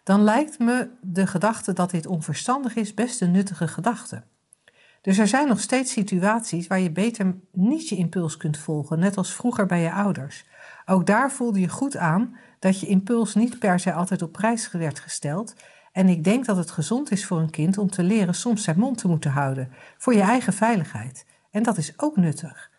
[0.08, 4.22] dan lijkt me de gedachte dat dit onverstandig is best een nuttige gedachte.
[5.00, 9.16] Dus er zijn nog steeds situaties waar je beter niet je impuls kunt volgen, net
[9.16, 10.44] als vroeger bij je ouders.
[10.86, 14.70] Ook daar voelde je goed aan dat je impuls niet per se altijd op prijs
[14.70, 15.54] werd gesteld
[15.92, 18.78] en ik denk dat het gezond is voor een kind om te leren soms zijn
[18.78, 21.26] mond te moeten houden, voor je eigen veiligheid.
[21.50, 22.70] En dat is ook nuttig.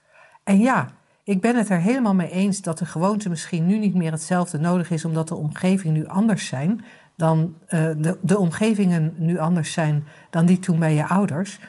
[0.43, 0.89] En ja,
[1.23, 4.59] ik ben het er helemaal mee eens dat de gewoonte misschien nu niet meer hetzelfde
[4.59, 6.83] nodig is, omdat de omgeving nu anders zijn
[7.19, 11.59] dan uh, de, de omgevingen nu anders zijn dan die toen bij je ouders.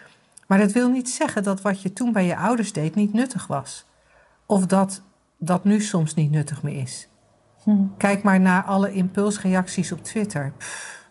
[0.46, 3.46] Maar dat wil niet zeggen dat wat je toen bij je ouders deed niet nuttig
[3.46, 3.86] was.
[4.46, 5.02] Of dat
[5.38, 7.08] dat nu soms niet nuttig meer is.
[7.62, 7.76] Hm.
[7.96, 10.52] Kijk maar naar alle impulsreacties op Twitter.
[10.56, 11.08] Pff.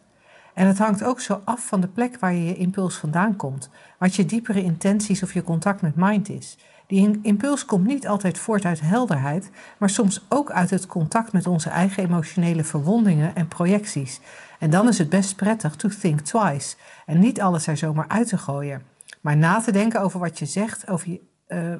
[0.53, 3.69] En het hangt ook zo af van de plek waar je je impuls vandaan komt.
[3.97, 6.57] Wat je diepere intenties of je contact met mind is.
[6.89, 11.47] Die impuls komt niet altijd voort uit helderheid, maar soms ook uit het contact met
[11.47, 14.19] onze eigen emotionele verwondingen en projecties.
[14.59, 16.75] En dan is het best prettig to think twice
[17.05, 18.83] en niet alles er zomaar uit te gooien,
[19.21, 21.75] maar na te denken over wat je zegt, over, je, uh,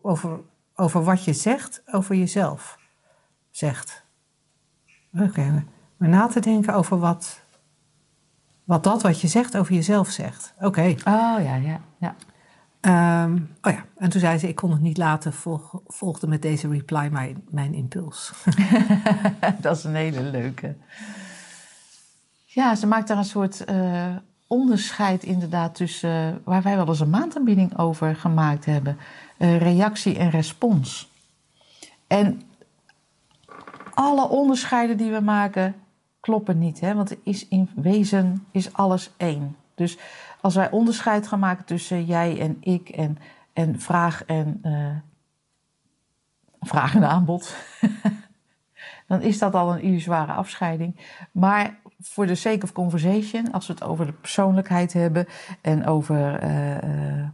[0.00, 0.40] over,
[0.74, 2.78] over wat je zegt over jezelf.
[3.50, 4.04] Zegt.
[5.20, 5.64] Oké,
[5.96, 7.40] maar na te denken over wat
[8.64, 10.54] wat dat wat je zegt over jezelf zegt.
[10.60, 10.94] Oké.
[10.98, 12.14] Oh ja, ja, ja.
[12.86, 16.42] Um, oh ja, en toen zei ze: Ik kon het niet laten, volg, volgde met
[16.42, 18.32] deze reply mijn, mijn impuls.
[19.60, 20.76] dat is een hele leuke.
[22.44, 24.16] Ja, ze maakt daar een soort uh,
[24.46, 28.98] onderscheid inderdaad tussen, waar wij wel eens een maandaanbieding over gemaakt hebben:
[29.38, 31.10] uh, reactie en respons.
[32.06, 32.42] En
[33.94, 35.74] alle onderscheiden die we maken,
[36.20, 36.80] kloppen niet.
[36.80, 36.94] Hè?
[36.94, 39.56] Want is in wezen is alles één.
[39.74, 39.98] Dus
[40.44, 43.18] als wij onderscheid gaan maken tussen jij en ik en,
[43.52, 44.96] en vraag en, uh,
[46.60, 47.56] vraag en aanbod,
[49.08, 50.96] dan is dat al een illusoire afscheiding.
[51.32, 55.26] Maar voor de sake of conversation, als we het over de persoonlijkheid hebben
[55.60, 57.28] en over uh, uh,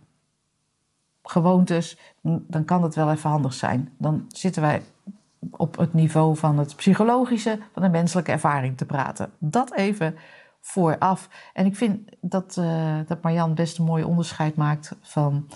[1.22, 3.92] gewoontes, dan kan het wel even handig zijn.
[3.98, 4.82] Dan zitten wij
[5.50, 9.30] op het niveau van het psychologische, van de menselijke ervaring te praten.
[9.38, 10.16] Dat even
[10.60, 11.28] vooraf.
[11.52, 15.48] En ik vind dat, uh, dat Marjan best een mooi onderscheid maakt van...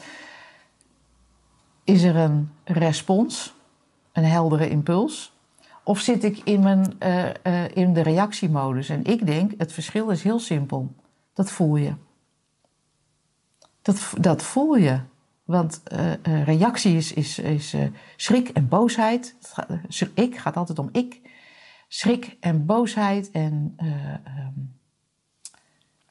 [1.84, 3.54] Is er een respons,
[4.12, 5.32] een heldere impuls?
[5.82, 8.88] Of zit ik in, mijn, uh, uh, in de reactiemodus?
[8.88, 10.94] En ik denk, het verschil is heel simpel.
[11.32, 11.94] Dat voel je.
[13.82, 15.00] Dat, dat voel je.
[15.44, 15.82] Want
[16.22, 17.74] reactie is, is, is
[18.16, 19.36] schrik en boosheid.
[20.14, 21.20] ik gaat altijd om ik.
[21.88, 24.74] Schrik en boosheid en um,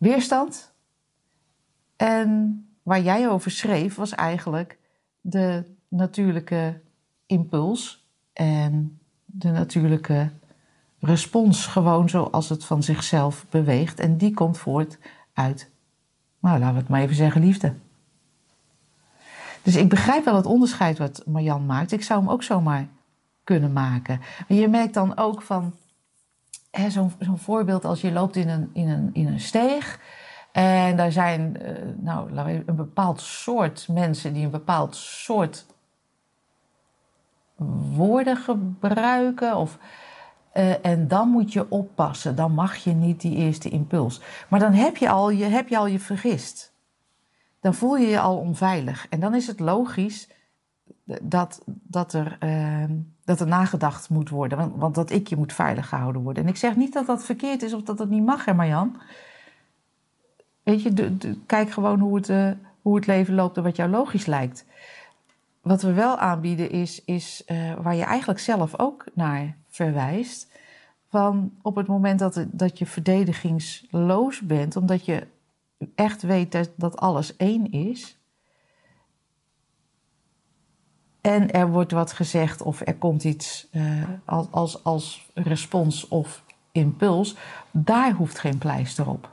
[0.03, 0.73] weerstand.
[1.95, 4.77] En waar jij over schreef was eigenlijk
[5.21, 6.81] de natuurlijke
[7.25, 10.29] impuls en de natuurlijke
[10.99, 13.99] respons, gewoon zoals het van zichzelf beweegt.
[13.99, 14.97] En die komt voort
[15.33, 15.69] uit,
[16.39, 17.73] nou laten we het maar even zeggen, liefde.
[19.61, 21.91] Dus ik begrijp wel het onderscheid wat Marjan maakt.
[21.91, 22.87] Ik zou hem ook zomaar
[23.43, 24.21] kunnen maken.
[24.47, 25.73] Maar je merkt dan ook van
[26.89, 29.99] zo'n zo voorbeeld als je loopt in een, in een, in een steeg.
[30.51, 35.65] En daar zijn uh, nou, een bepaald soort mensen die een bepaald soort
[37.95, 39.55] woorden gebruiken.
[39.55, 39.77] Of,
[40.53, 42.35] uh, en dan moet je oppassen.
[42.35, 44.21] Dan mag je niet die eerste impuls.
[44.49, 46.73] Maar dan heb je al je, heb je, al je vergist
[47.63, 49.05] dan voel je je al onveilig.
[49.09, 50.27] En dan is het logisch
[51.03, 54.57] dat, dat, er, uh, dat er nagedacht moet worden.
[54.57, 56.43] Want, want, dat ikje moet veilig gehouden worden.
[56.43, 58.97] En ik zeg niet dat dat verkeerd is of dat dat niet mag, hè Marjan.
[60.63, 64.25] Weet je, kijk gewoon hoe het, uh, hoe het leven loopt en wat jou logisch
[64.25, 64.65] lijkt.
[65.61, 70.51] Wat we wel aanbieden is, is uh, waar je eigenlijk zelf ook naar verwijst.
[71.09, 75.27] Van op het moment dat, dat je verdedigingsloos bent, omdat je
[75.95, 78.17] echt weet dat alles één is.
[81.23, 83.83] En er wordt wat gezegd of er komt iets uh,
[84.25, 87.35] als, als, als respons of impuls.
[87.71, 89.29] Daar hoeft geen pleister op.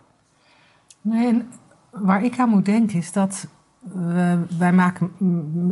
[1.00, 1.42] Nee,
[1.90, 3.46] waar ik aan moet denken is dat
[3.78, 5.12] we, wij maken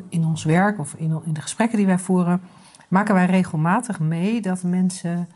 [0.08, 2.40] in ons werk of in, in de gesprekken die wij voeren,
[2.88, 5.28] maken wij regelmatig mee dat mensen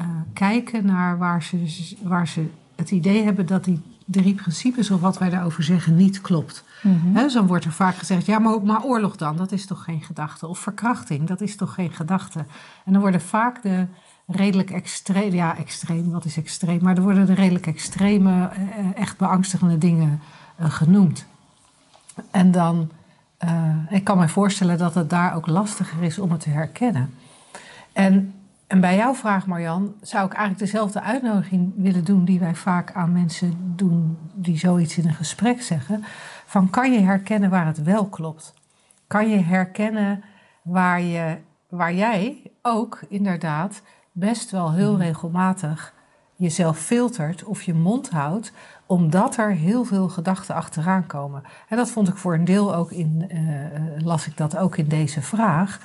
[0.00, 5.00] uh, kijken naar waar ze, waar ze het idee hebben dat die drie principes of
[5.00, 6.64] wat wij daarover zeggen niet klopt.
[6.82, 10.02] Mm dan wordt er vaak gezegd, ja, maar, maar oorlog dan, dat is toch geen
[10.02, 10.46] gedachte?
[10.46, 12.38] Of verkrachting, dat is toch geen gedachte?
[12.84, 13.86] En dan worden vaak de
[14.26, 16.78] redelijk extreem, ja, extreem, wat is extreem?
[16.82, 20.20] Maar er worden de redelijk extreme, eh, echt beangstigende dingen
[20.60, 21.26] uh, genoemd.
[22.30, 22.90] En dan,
[23.44, 27.14] uh, ik kan me voorstellen dat het daar ook lastiger is om het te herkennen.
[27.92, 28.34] En,
[28.74, 32.92] en bij jouw vraag, Marjan, zou ik eigenlijk dezelfde uitnodiging willen doen die wij vaak
[32.92, 36.04] aan mensen doen die zoiets in een gesprek zeggen.
[36.46, 38.54] Van kan je herkennen waar het wel klopt?
[39.06, 40.24] Kan je herkennen
[40.62, 41.36] waar, je,
[41.68, 43.82] waar jij ook inderdaad
[44.12, 45.02] best wel heel mhm.
[45.02, 45.94] regelmatig
[46.36, 48.52] jezelf filtert of je mond houdt,
[48.86, 51.42] omdat er heel veel gedachten achteraan komen.
[51.68, 54.88] En dat vond ik voor een deel ook in, uh, las ik dat ook in
[54.88, 55.80] deze vraag,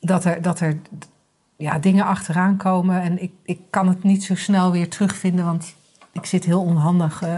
[0.00, 0.78] dat er, dat er
[1.56, 5.74] ja, dingen achteraan komen en ik, ik kan het niet zo snel weer terugvinden, want
[6.12, 7.36] ik zit heel onhandig uh,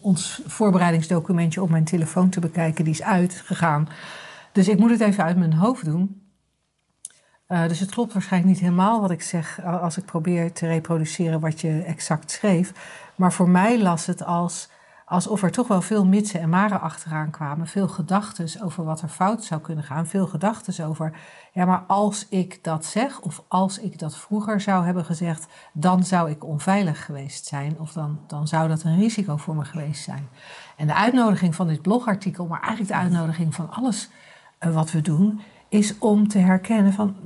[0.00, 3.88] ons voorbereidingsdocumentje op mijn telefoon te bekijken, die is uitgegaan.
[4.52, 6.22] Dus ik moet het even uit mijn hoofd doen.
[7.48, 11.40] Uh, dus het klopt waarschijnlijk niet helemaal wat ik zeg als ik probeer te reproduceren
[11.40, 12.72] wat je exact schreef.
[13.16, 14.68] Maar voor mij las het als,
[15.08, 17.66] alsof er toch wel veel mitsen en maren achteraan kwamen.
[17.66, 20.06] Veel gedachten over wat er fout zou kunnen gaan.
[20.06, 21.12] Veel gedachten over,
[21.52, 26.04] ja, maar als ik dat zeg of als ik dat vroeger zou hebben gezegd, dan
[26.04, 27.76] zou ik onveilig geweest zijn.
[27.78, 30.28] Of dan, dan zou dat een risico voor me geweest zijn.
[30.76, 34.08] En de uitnodiging van dit blogartikel, maar eigenlijk de uitnodiging van alles
[34.60, 37.16] uh, wat we doen is om te herkennen van,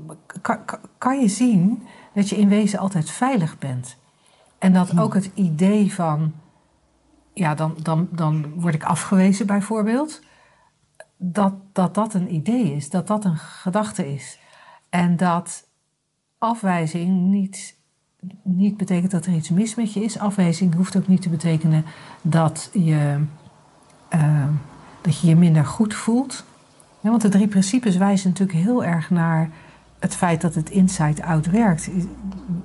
[0.41, 0.59] kan,
[0.99, 3.97] kan je zien dat je in wezen altijd veilig bent?
[4.59, 6.33] En dat ook het idee van,
[7.35, 10.23] ja, dan, dan, dan word ik afgewezen bijvoorbeeld,
[11.17, 14.39] dat, dat dat een idee is, dat dat een gedachte is.
[14.89, 15.69] En dat
[16.39, 17.77] afwijzing niet,
[18.43, 20.19] niet betekent dat er iets mis met je is.
[20.19, 21.85] Afwijzing hoeft ook niet te betekenen
[22.23, 23.25] dat je,
[24.15, 24.49] uh,
[25.01, 26.45] dat je je minder goed voelt.
[27.01, 29.51] Want de drie principes wijzen natuurlijk heel erg naar
[30.03, 31.91] het feit dat het inside-out werkt.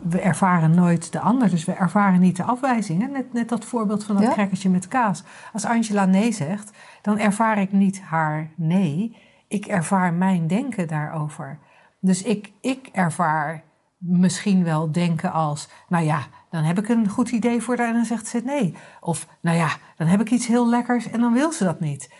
[0.09, 3.11] We ervaren nooit de ander, dus we ervaren niet de afwijzing.
[3.11, 4.31] Net, net dat voorbeeld van dat ja?
[4.31, 5.23] crackertje met kaas.
[5.53, 6.71] Als Angela nee zegt,
[7.01, 9.17] dan ervaar ik niet haar nee.
[9.47, 11.59] Ik ervaar mijn denken daarover.
[11.99, 13.63] Dus ik, ik ervaar
[13.97, 15.69] misschien wel denken als...
[15.87, 16.19] nou ja,
[16.49, 18.75] dan heb ik een goed idee voor haar en dan zegt ze nee.
[19.01, 22.13] Of nou ja, dan heb ik iets heel lekkers en dan wil ze dat niet.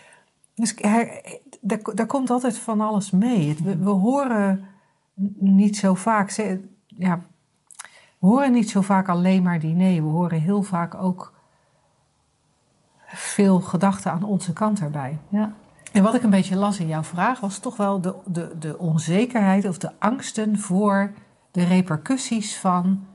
[0.54, 0.76] Dus
[1.60, 3.56] daar, daar komt altijd van alles mee.
[3.64, 4.76] We, we horen
[5.38, 6.30] niet zo vaak.
[6.86, 7.20] Ja,
[8.18, 10.02] we horen niet zo vaak alleen maar die nee.
[10.02, 11.32] We horen heel vaak ook
[13.06, 15.18] veel gedachten aan onze kant erbij.
[15.28, 15.52] Ja.
[15.92, 18.78] En wat ik een beetje las in jouw vraag was toch wel de, de, de
[18.78, 21.12] onzekerheid of de angsten voor
[21.50, 23.06] de repercussies van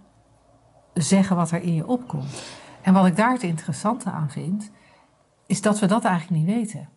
[0.93, 2.43] zeggen wat er in je opkomt.
[2.81, 4.71] En wat ik daar het interessante aan vind,
[5.45, 6.89] is dat we dat eigenlijk niet weten.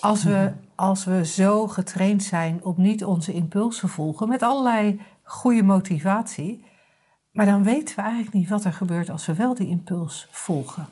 [0.00, 5.62] Als we, als we zo getraind zijn op niet onze impulsen volgen, met allerlei goede
[5.62, 6.64] motivatie,
[7.32, 10.86] maar dan weten we eigenlijk niet wat er gebeurt als we wel die impuls volgen.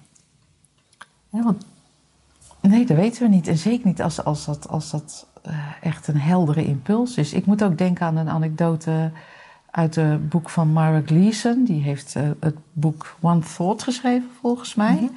[2.61, 3.49] Nee, dat weten we niet.
[3.49, 7.33] En zeker niet als, als dat, als dat uh, echt een heldere impuls is.
[7.33, 9.11] Ik moet ook denken aan een anekdote
[9.71, 11.65] uit het boek van Mara Gleason.
[11.65, 14.97] Die heeft uh, het boek One Thought geschreven, volgens mij.
[14.97, 15.17] -hmm.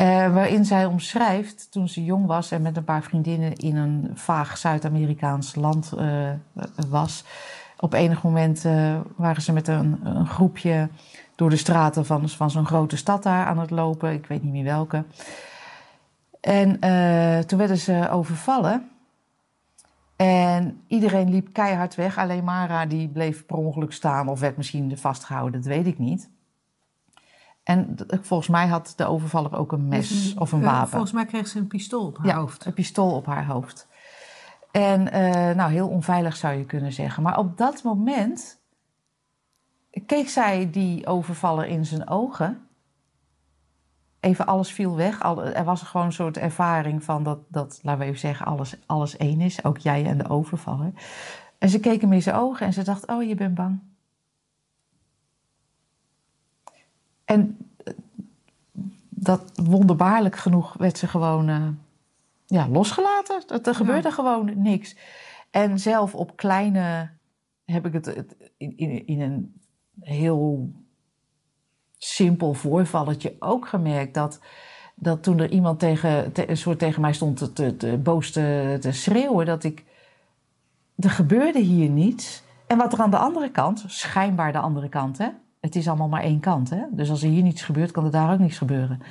[0.00, 4.10] Uh, waarin zij omschrijft toen ze jong was en met een paar vriendinnen in een
[4.14, 6.30] vaag Zuid-Amerikaans land uh,
[6.88, 7.24] was.
[7.78, 10.88] Op enig moment uh, waren ze met een, een, groepje
[11.34, 14.12] door de straten van, van zo'n grote stad daar aan het lopen.
[14.12, 15.04] Ik weet niet meer welke.
[16.40, 16.78] En
[17.46, 18.88] toen werden ze overvallen.
[20.16, 22.18] En iedereen liep keihard weg.
[22.18, 26.28] Alleen Mara die bleef per ongeluk staan of werd misschien vastgehouden, dat weet ik niet.
[27.64, 30.88] En volgens mij had de overvaller ook een mes of een eh, wapen.
[30.88, 32.64] Volgens mij kreeg ze een pistool op haar ja, hoofd.
[32.64, 33.88] Een pistool op haar hoofd.
[34.70, 37.22] En uh, nou, heel onveilig zou je kunnen zeggen.
[37.22, 38.60] Maar op dat moment
[40.06, 42.68] keek zij die overvaller in zijn ogen.
[44.20, 45.22] Even alles viel weg.
[45.54, 49.16] Er was gewoon een soort ervaring van dat, dat laten we even zeggen, alles, alles
[49.16, 49.64] één is.
[49.64, 50.92] Ook jij en de overvaller.
[51.58, 53.80] En ze keek hem in zijn ogen en ze dacht, oh, je bent bang.
[57.24, 57.94] En eh,
[59.08, 61.68] dat wonderbaarlijk genoeg werd ze gewoon uh,
[62.46, 63.42] ja, losgelaten.
[63.48, 64.14] Er, er gebeurde ja.
[64.14, 64.96] gewoon niks.
[65.50, 67.10] En zelf op kleine
[67.64, 69.60] heb ik het, het in, in, in een
[70.00, 70.72] heel
[71.98, 74.40] simpel voorvalletje ook gemerkt dat
[74.94, 78.30] dat toen er iemand tegen, te- een soort tegen mij stond te, te, te- boos
[78.30, 79.84] te, te schreeuwen, dat ik.
[80.96, 82.42] Er gebeurde hier niets.
[82.66, 85.28] En wat er aan de andere kant, schijnbaar de andere kant, hè?
[85.64, 86.82] Het is allemaal maar één kant, hè?
[86.90, 89.02] Dus als er hier niets gebeurt, kan er daar ook niets gebeuren.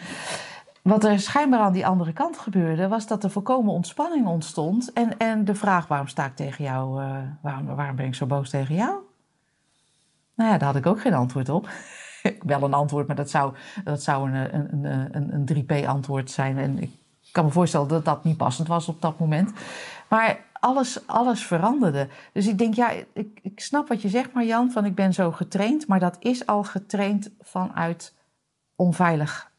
[0.81, 4.93] Wat er schijnbaar aan die andere kant gebeurde, was dat er volkomen ontspanning ontstond.
[4.93, 7.03] En, en de vraag: waarom sta ik tegen jou?
[7.03, 8.91] eh, waarom, waarom ben ik zo boos tegen jou?
[10.35, 11.69] Nou ja, daar had ik ook geen antwoord op.
[12.45, 16.57] Wel een antwoord, maar dat zou, dat zou een, een, een, een, een 3P-antwoord zijn.
[16.57, 16.91] En ik
[17.31, 19.51] kan me voorstellen dat dat niet passend was op dat moment.
[20.07, 22.08] Maar alles, alles veranderde.
[22.34, 25.32] Dus ik denk, ja, ik, ik snap wat je zegt, Marjan, van ik ben zo
[25.32, 25.88] getraind.
[25.88, 28.15] Maar dat is al getraind vanuit
[28.76, 29.52] onveilig,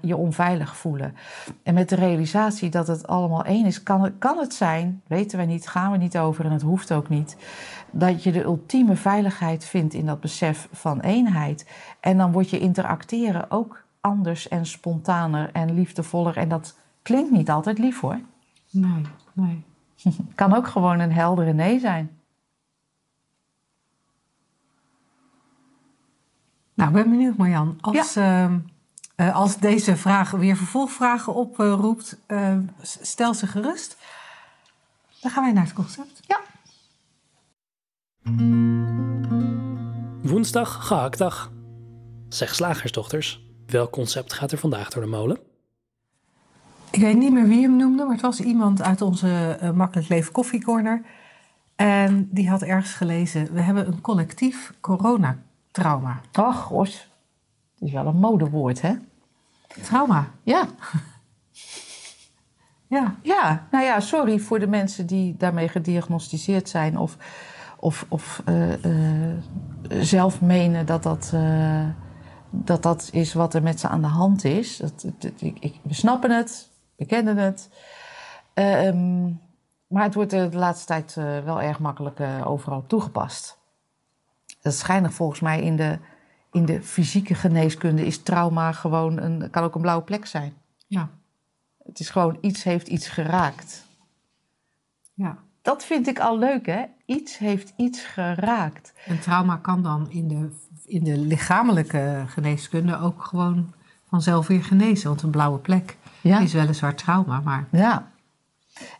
[0.00, 1.14] je onveilig voelen.
[1.62, 5.44] En met de realisatie dat het allemaal één is, kan kan het zijn, weten we
[5.44, 7.36] niet, gaan we niet over en het hoeft ook niet,
[7.90, 11.70] dat je de ultieme veiligheid vindt in dat besef van eenheid.
[12.00, 16.36] En dan wordt je interacteren ook anders en spontaner en liefdevoller.
[16.36, 18.20] En dat klinkt niet altijd lief hoor.
[18.70, 19.67] Nee, nee.
[20.34, 22.20] Kan ook gewoon een heldere nee zijn.
[26.74, 27.78] Nou, ik ben benieuwd Marjan.
[27.80, 28.58] Als, ehm,
[29.14, 33.96] eh, als deze vraag weer vervolgvragen oproept, eh, s- stel ze gerust.
[35.20, 36.20] Dan gaan wij naar het concept.
[36.26, 36.40] Ja.
[40.22, 41.52] Woensdag, gehaktdag.
[42.28, 45.38] Zeg slagersdochters, welk concept gaat er vandaag door de molen?
[46.90, 50.08] Ik weet niet meer wie hem noemde, maar het was iemand uit onze eh, Makkelijk
[50.08, 51.02] Leven Koffiecorner.
[51.76, 56.20] En die had ergens gelezen, we hebben een collectief coronatrauma.
[56.40, 57.08] Och, gos.
[57.78, 58.92] Het is wel een modewoord, hè?
[59.82, 60.64] Trauma, Ja.
[62.96, 63.14] ja.
[63.22, 67.16] Ja, nou ja, sorry voor de mensen die daarmee gediagnosticeerd zijn of,
[67.76, 68.84] of, of eh,
[69.30, 69.36] eh,
[69.88, 71.32] zelf menen dat dat,
[72.50, 74.76] dat dat is wat er met ze aan de hand is.
[74.76, 76.67] Dat, dat- ik, ik- we snappen het,
[76.98, 77.68] we kennen het.
[78.54, 79.24] Ehm,
[79.86, 83.58] maar het wordt eh, de laatste tijd eh, wel erg makkelijk eh, overal toegepast.
[84.60, 85.98] Dat is schijnig volgens mij in de,
[86.52, 90.52] in de fysieke geneeskunde is trauma gewoon een, kan ook een blauwe plek zijn.
[90.86, 91.08] Ja,
[91.84, 93.86] Het is gewoon iets heeft iets geraakt.
[95.14, 95.38] ja.
[95.62, 96.84] Dat vind ik al leuk, hè?
[97.04, 98.92] Iets heeft iets geraakt.
[99.06, 100.50] En trauma kan dan in de,
[100.84, 103.74] in de lichamelijke geneeskunde ook gewoon
[104.10, 105.08] vanzelf weer genezen.
[105.08, 106.38] Want een blauwe plek Ja.
[106.38, 108.10] is weliswaar trauma, maar ja.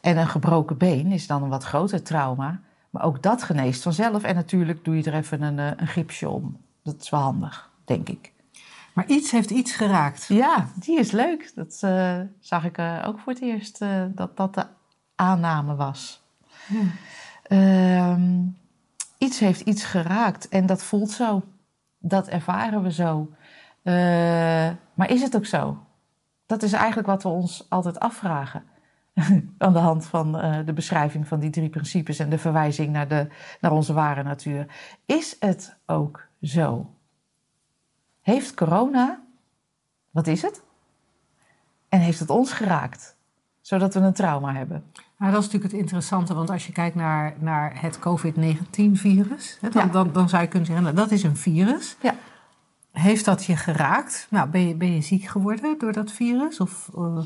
[0.00, 2.60] En een gebroken been is dan een wat groter trauma.
[2.90, 4.22] Maar ook dat geneest vanzelf.
[4.22, 6.56] En natuurlijk doe je er even een, eh, een gipsje om.
[6.82, 8.32] Dat is wel handig, denk ik.
[8.92, 10.24] Maar iets heeft iets geraakt.
[10.26, 11.52] Ja, die is leuk.
[11.54, 13.78] Dat eh, zag ik eh, ook voor het eerst,
[14.14, 14.66] dat dat de
[15.14, 16.22] aanname was.
[17.42, 18.40] Ehm,
[19.18, 21.42] iets heeft iets geraakt en dat voelt zo.
[21.98, 23.30] Dat ervaren we zo.
[24.98, 25.78] Maar is het ook zo?
[26.46, 28.64] Dat is eigenlijk wat we ons altijd afvragen.
[29.58, 33.08] Aan de hand van eh, de beschrijving van die drie principes en de verwijzing naar,
[33.08, 33.26] de,
[33.60, 34.66] naar onze ware natuur.
[35.06, 36.90] Is het ook zo?
[38.20, 39.20] Heeft corona,
[40.10, 40.62] wat is het?
[41.88, 43.16] En heeft het ons geraakt?
[43.60, 44.84] Zodat we een trauma hebben.
[45.18, 49.68] Nou, dat is natuurlijk het interessante, want als je kijkt naar, naar het COVID-19-virus, hè,
[49.68, 49.92] dan, Ja.
[49.92, 51.96] dan, dan zou je kunnen zeggen, nou, dat is een virus.
[52.02, 52.14] Ja.
[52.98, 54.26] Heeft dat je geraakt?
[54.30, 57.18] Nou, ben je, ben je ziek geworden door dat virus of eh,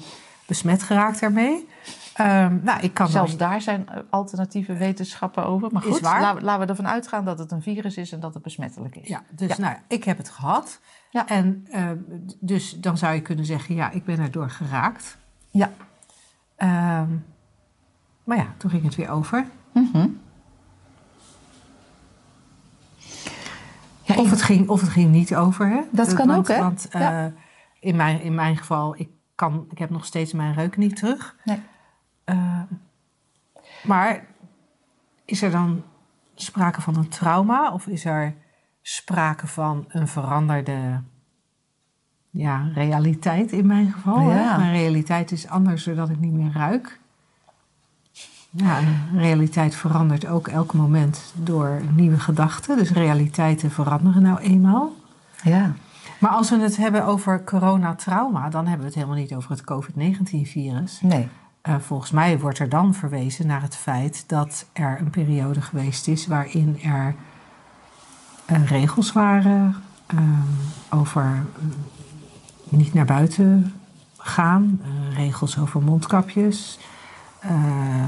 [0.46, 1.68] besmet geraakt ermee?
[2.14, 5.68] Ehm, nou, ik kan Zelfs daar zijn alternatieve wetenschappen over.
[5.72, 8.42] Maar goed, laten, laten we ervan uitgaan dat het een virus is en dat het
[8.42, 9.08] besmettelijk is.
[9.08, 9.62] Ja, dus Ja.
[9.62, 10.80] nou, ik heb het gehad.
[11.10, 11.26] Ja.
[11.28, 11.96] En ehm,
[12.40, 15.18] dus dan zou je kunnen zeggen, ja, ik ben erdoor geraakt.
[15.50, 15.70] Ja.
[16.56, 17.08] Ehm,
[18.24, 19.46] maar ja, toen ging het weer over.
[19.72, 20.08] Ja,
[24.22, 25.68] Of het ging, of het ging niet over.
[25.68, 25.80] Hè?
[25.90, 26.62] Dat kan want, ook, hè?
[26.62, 27.26] Want eh,
[27.80, 31.36] in, mijn, in mijn geval, ik, kan, ik heb nog steeds mijn reuk niet terug.
[31.44, 31.62] Nee.
[32.24, 32.60] Eh,
[33.82, 34.24] maar
[35.24, 35.82] is er dan
[36.34, 37.72] sprake van een trauma?
[37.72, 38.34] Of is er
[38.82, 41.02] sprake van een veranderde
[42.30, 44.28] ja, realiteit in mijn geval?
[44.28, 44.58] hè?
[44.58, 47.00] Mijn realiteit is anders doordat ik niet meer ruik.
[48.54, 48.78] Ja,
[49.14, 52.76] realiteit verandert ook elk moment door nieuwe gedachten.
[52.76, 54.92] Dus realiteiten veranderen nou eenmaal.
[55.42, 55.72] ja.
[56.18, 59.64] Maar als we het hebben over coronatrauma, dan hebben we het helemaal niet over het
[59.64, 61.00] COVID-19-virus.
[61.00, 61.28] Nee.
[61.60, 66.08] Eh, volgens mij wordt er dan verwezen naar het feit dat er een periode geweest
[66.08, 67.14] is waarin er
[68.44, 69.76] eh, regels waren
[70.06, 70.22] ehm,
[70.90, 71.64] over eh,
[72.68, 73.74] niet naar buiten
[74.18, 76.78] gaan, eh, regels over mondkapjes.
[77.40, 78.04] eh,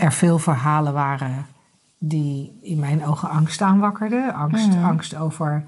[0.00, 1.46] er veel verhalen waren
[1.98, 4.34] die in mijn ogen angst aanwakkerden.
[4.34, 4.84] Angst, Mhm.
[4.84, 5.64] angst over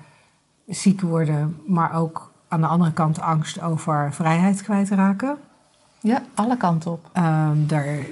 [0.67, 5.37] ziek worden, maar ook aan de andere kant angst over vrijheid kwijtraken.
[6.01, 7.09] Ja, alle kanten op.
[7.13, 8.09] Ehm, daar, ik,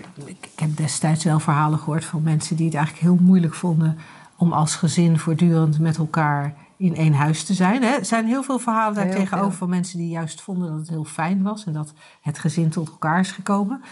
[0.53, 3.99] ik heb destijds wel verhalen gehoord van mensen die het eigenlijk heel moeilijk vonden
[4.37, 7.83] om als gezin voortdurend met elkaar in één huis te zijn.
[7.83, 7.89] Hè.
[7.89, 9.59] Er zijn heel veel verhalen daar Heel tegenover veel.
[9.59, 11.93] van mensen die juist vonden dat het heel fijn was en dat
[12.23, 13.83] het gezin tot elkaar is gekomen.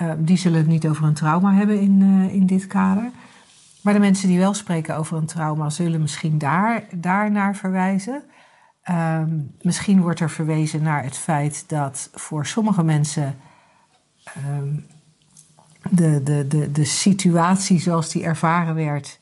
[0.00, 3.10] Ehm, die zullen het niet over een trauma hebben in, eh, in dit kader.
[3.82, 8.22] Maar de mensen die wel spreken over een trauma zullen misschien daar, daar naar verwijzen.
[8.82, 13.36] Ehm, misschien wordt er verwezen naar het feit dat voor sommige mensen
[14.24, 14.74] ehm,
[15.90, 19.18] de, de, de, de situatie zoals die ervaren werd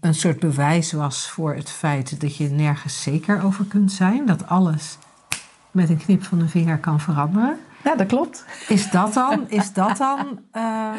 [0.00, 4.26] een soort bewijs was voor het feit dat je nergens zeker over kunt zijn.
[4.26, 4.98] Dat alles
[5.70, 7.58] met een knip van de vinger kan veranderen.
[7.84, 8.44] Ja, dat klopt.
[8.68, 9.48] Is dat dan?
[9.48, 10.38] Is dat dan?
[10.52, 10.92] eh,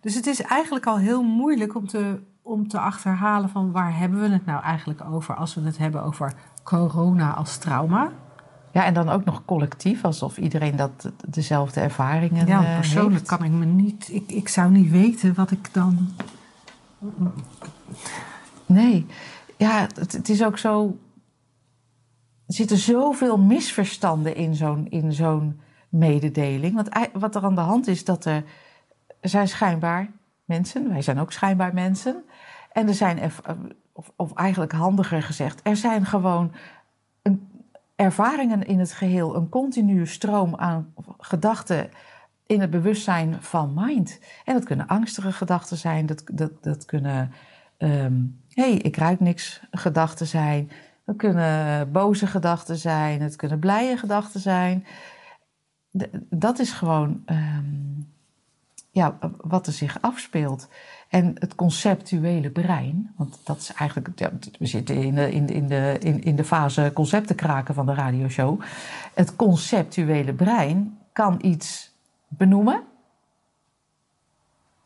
[0.00, 4.20] dus het is eigenlijk al heel moeilijk om te, om te achterhalen van waar hebben
[4.20, 8.12] we het nou eigenlijk over als we het hebben over corona als trauma.
[8.72, 13.26] Ja, en dan ook nog collectief, alsof iedereen dat dezelfde ervaringen ja, eh, persoonlijk heeft.
[13.26, 14.08] kan ik me niet.
[14.12, 16.08] Ik, ik zou niet weten wat ik dan.
[18.66, 19.06] Nee,
[19.56, 20.98] ja, het, het is ook zo.
[22.46, 25.60] Er zitten zoveel misverstanden in zo'n, in zo'n
[25.98, 26.74] mededeling.
[26.74, 28.44] Want wat er aan de hand is, dat er,
[29.20, 30.10] er zijn schijnbaar
[30.44, 32.24] mensen, wij zijn ook schijnbaar mensen.
[32.72, 33.32] En er zijn,
[33.92, 36.52] of, of eigenlijk handiger gezegd, er zijn gewoon
[37.22, 37.48] een,
[37.96, 41.90] ervaringen in het geheel, een continue stroom aan gedachten
[42.46, 44.20] in het bewustzijn van mind.
[44.44, 47.32] En dat kunnen angstige gedachten zijn, dat, dat, dat kunnen
[47.76, 48.14] ehm
[48.56, 50.70] hey, ik ruik niks gedachten zijn.
[51.04, 54.86] Dat kunnen boze gedachten zijn, het kunnen blije gedachten zijn.
[56.30, 57.64] Dat is gewoon ehm,
[58.90, 60.68] ja, wat er zich afspeelt.
[61.08, 64.08] En het conceptuele brein, want dat is eigenlijk,
[64.58, 67.86] we zitten in de, in, de- in, de, in, in de fase concepten kraken van
[67.86, 68.60] de radioshow.
[69.14, 71.94] Het conceptuele brein kan iets
[72.28, 72.82] benoemen.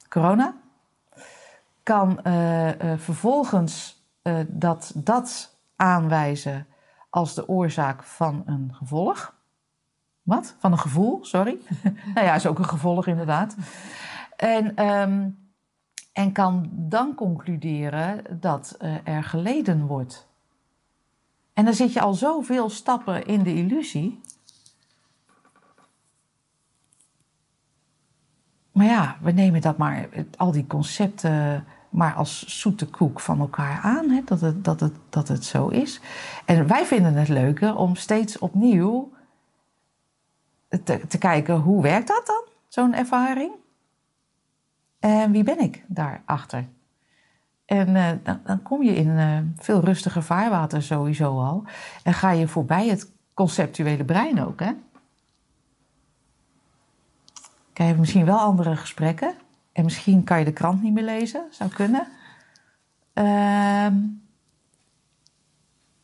[0.08, 0.54] Corona.
[1.82, 6.66] Kan eh, eh, vervolgens eh, dat, dat aanwijzen
[7.10, 9.34] als de oorzaak van een gevolg.
[10.30, 10.54] Wat?
[10.58, 11.58] Van een gevoel, sorry.
[12.14, 13.56] nou ja, is ook een gevolg inderdaad.
[14.36, 15.28] En, ehm,
[16.12, 20.28] en kan dan concluderen dat eh, er geleden wordt.
[21.52, 24.20] En dan zit je al zoveel stappen in de illusie.
[28.72, 33.80] Maar ja, we nemen dat maar, al die concepten, maar als zoete koek van elkaar
[33.82, 34.10] aan.
[34.10, 34.20] Hè?
[34.24, 36.00] Dat, het, dat, het, dat het zo is.
[36.44, 39.18] En wij vinden het leuker om steeds opnieuw
[40.84, 43.52] te, te kijken hoe werkt dat dan, zo'n ervaring?
[44.98, 46.68] En wie ben ik daarachter?
[47.64, 51.64] En eh, dan, dan kom je in eh, veel rustiger vaarwater sowieso al.
[52.02, 54.72] En ga je voorbij het conceptuele brein ook, hè?
[57.72, 59.34] Krijg je misschien wel andere gesprekken.
[59.72, 62.06] En misschien kan je de krant niet meer lezen, zou kunnen.
[63.12, 63.96] Ehm,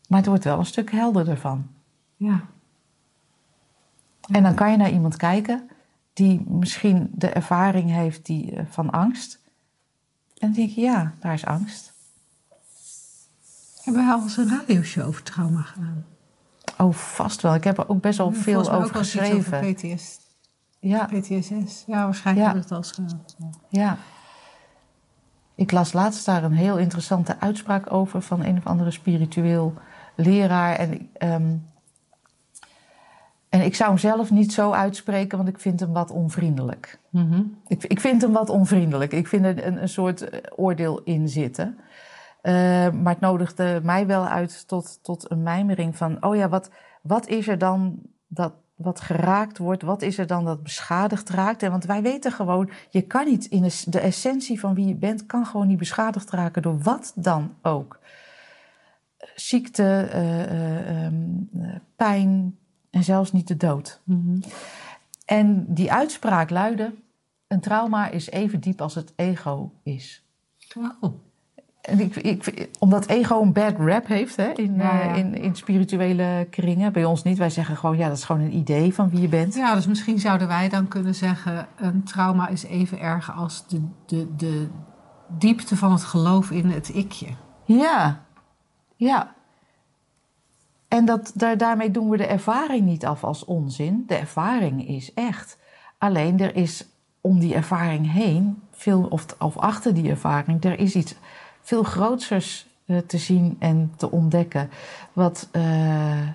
[0.09, 1.67] maar het wordt wel een stuk helderder van.
[2.17, 2.41] Ja.
[4.27, 5.69] En dan kan je naar iemand kijken
[6.13, 9.39] die misschien de ervaring heeft die, eh, van angst.
[10.39, 11.93] En dan denk je, ja, daar is angst.
[13.83, 16.05] Hebben wij al eens een radioshow over trauma gedaan?
[16.79, 17.55] Oh, vast wel.
[17.55, 19.59] Ik heb er ook best wel Ja, veel over ook geschreven.
[19.59, 20.19] Over PTS,
[20.79, 21.85] Ja, PTSS.
[21.87, 22.53] Ja, waarschijnlijk Ja.
[22.53, 23.25] we het al eens gedaan.
[23.39, 23.51] Ja.
[23.69, 23.97] ja.
[25.55, 29.75] Ik las laatst daar een heel interessante uitspraak over van een of andere spiritueel
[30.15, 30.75] leraar.
[30.77, 31.57] En, ehm,
[33.57, 37.01] en ik zou hem zelf niet zo uitspreken, want ik vind hem wat onvriendelijk.
[37.11, 37.43] Mhm.
[37.67, 39.13] Ik, ik vind hem wat onvriendelijk.
[39.13, 41.79] Ik vind er een, een soort eh, oordeel in zitten.
[42.43, 42.53] Eh,
[42.91, 46.25] maar het nodigde mij wel uit tot, tot een mijmering van...
[46.25, 46.71] oh ja, wat,
[47.03, 49.83] wat is er dan dat wat geraakt wordt?
[49.83, 51.63] Wat is er dan dat beschadigd raakt?
[51.63, 53.45] En want wij weten gewoon, je kan niet...
[53.45, 55.27] in de, essentie van wie je bent...
[55.27, 57.99] kan gewoon niet beschadigd raken door wat dan ook.
[59.35, 61.15] Ziekte, eh, eh, ehm,
[61.61, 62.59] eh, pijn
[62.91, 64.01] en zelfs niet de dood.
[64.05, 64.39] Mhm.
[65.25, 66.95] En die uitspraak luidde:
[67.49, 70.25] een trauma is even diep als het ego is.
[71.01, 71.15] Oh.
[71.87, 75.13] En ik, ik, omdat ego een bad rap heeft hè, in, Ja, ja.
[75.13, 76.93] eh, in, in spirituele kringen.
[76.93, 77.39] Bij ons niet.
[77.39, 79.55] Wij zeggen gewoon, ja, dat is gewoon een idee van wie je bent.
[79.55, 81.67] Ja, dus misschien zouden wij dan kunnen zeggen...
[81.77, 84.69] een trauma is even erg als de, de, de
[85.29, 87.29] diepte van het geloof in het ikje.
[87.65, 88.25] Ja,
[88.97, 89.35] ja.
[90.89, 94.05] En dat, daar, daarmee doen we de ervaring niet af als onzin.
[94.07, 95.59] De ervaring is echt.
[95.99, 96.87] Alleen er is
[97.21, 101.15] om die ervaring heen, veel, of, of achter die ervaring, er is iets
[101.61, 104.71] veel grootsers eh, te zien en te ontdekken.
[105.13, 106.29] Wat eh,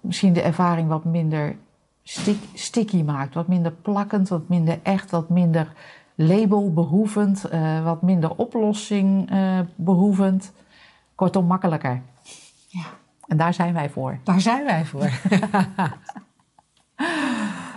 [0.00, 1.56] misschien de ervaring wat minder
[2.02, 3.34] stick, sticky maakt.
[3.34, 5.72] Wat minder plakkend, wat minder echt, wat minder
[6.14, 9.30] labelbehoevend, uh, wat minder oplossing
[9.76, 10.52] behoevend.
[11.14, 12.02] Kortom, makkelijker.
[12.68, 12.84] Ja.
[13.28, 14.18] En daar zijn wij voor.
[14.24, 15.10] Daar zijn wij voor.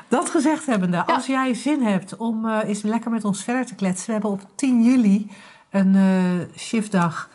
[0.08, 1.04] Dat gezegd hebbende, ja.
[1.04, 4.06] als jij zin hebt om uh, eens lekker met ons verder te kletsen.
[4.06, 5.32] We hebben op 10 juli
[5.70, 5.96] een
[6.58, 7.30] shiftdag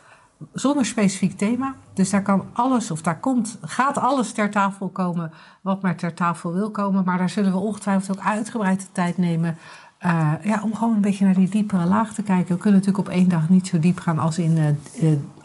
[0.53, 1.75] zonder specifiek thema.
[1.95, 6.15] Dus daar kan alles, of daar komt, gaat alles ter tafel komen wat maar ter
[6.15, 7.05] tafel wil komen.
[7.05, 9.59] Maar daar zullen we ongetwijfeld ook uitgebreid de tijd nemen
[10.05, 12.55] uh, ja, om gewoon een beetje naar die diepere laag te kijken.
[12.55, 14.81] We kunnen natuurlijk op één dag niet zo diep gaan als in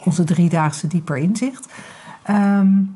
[0.03, 1.73] onze driedaagse dieper inzicht.
[2.29, 2.95] Um,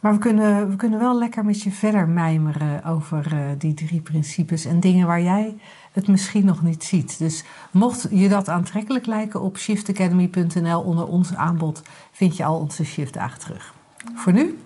[0.00, 4.64] maar we kunnen, we kunnen wel lekker met je verder mijmeren over die drie principes
[4.64, 5.56] en dingen waar jij
[5.92, 7.18] het misschien nog niet ziet.
[7.18, 11.82] Dus mocht je dat aantrekkelijk lijken, op shiftacademy.nl onder ons aanbod
[12.12, 13.74] vind je al onze shiftdagen terug.
[14.14, 14.58] Voor nu,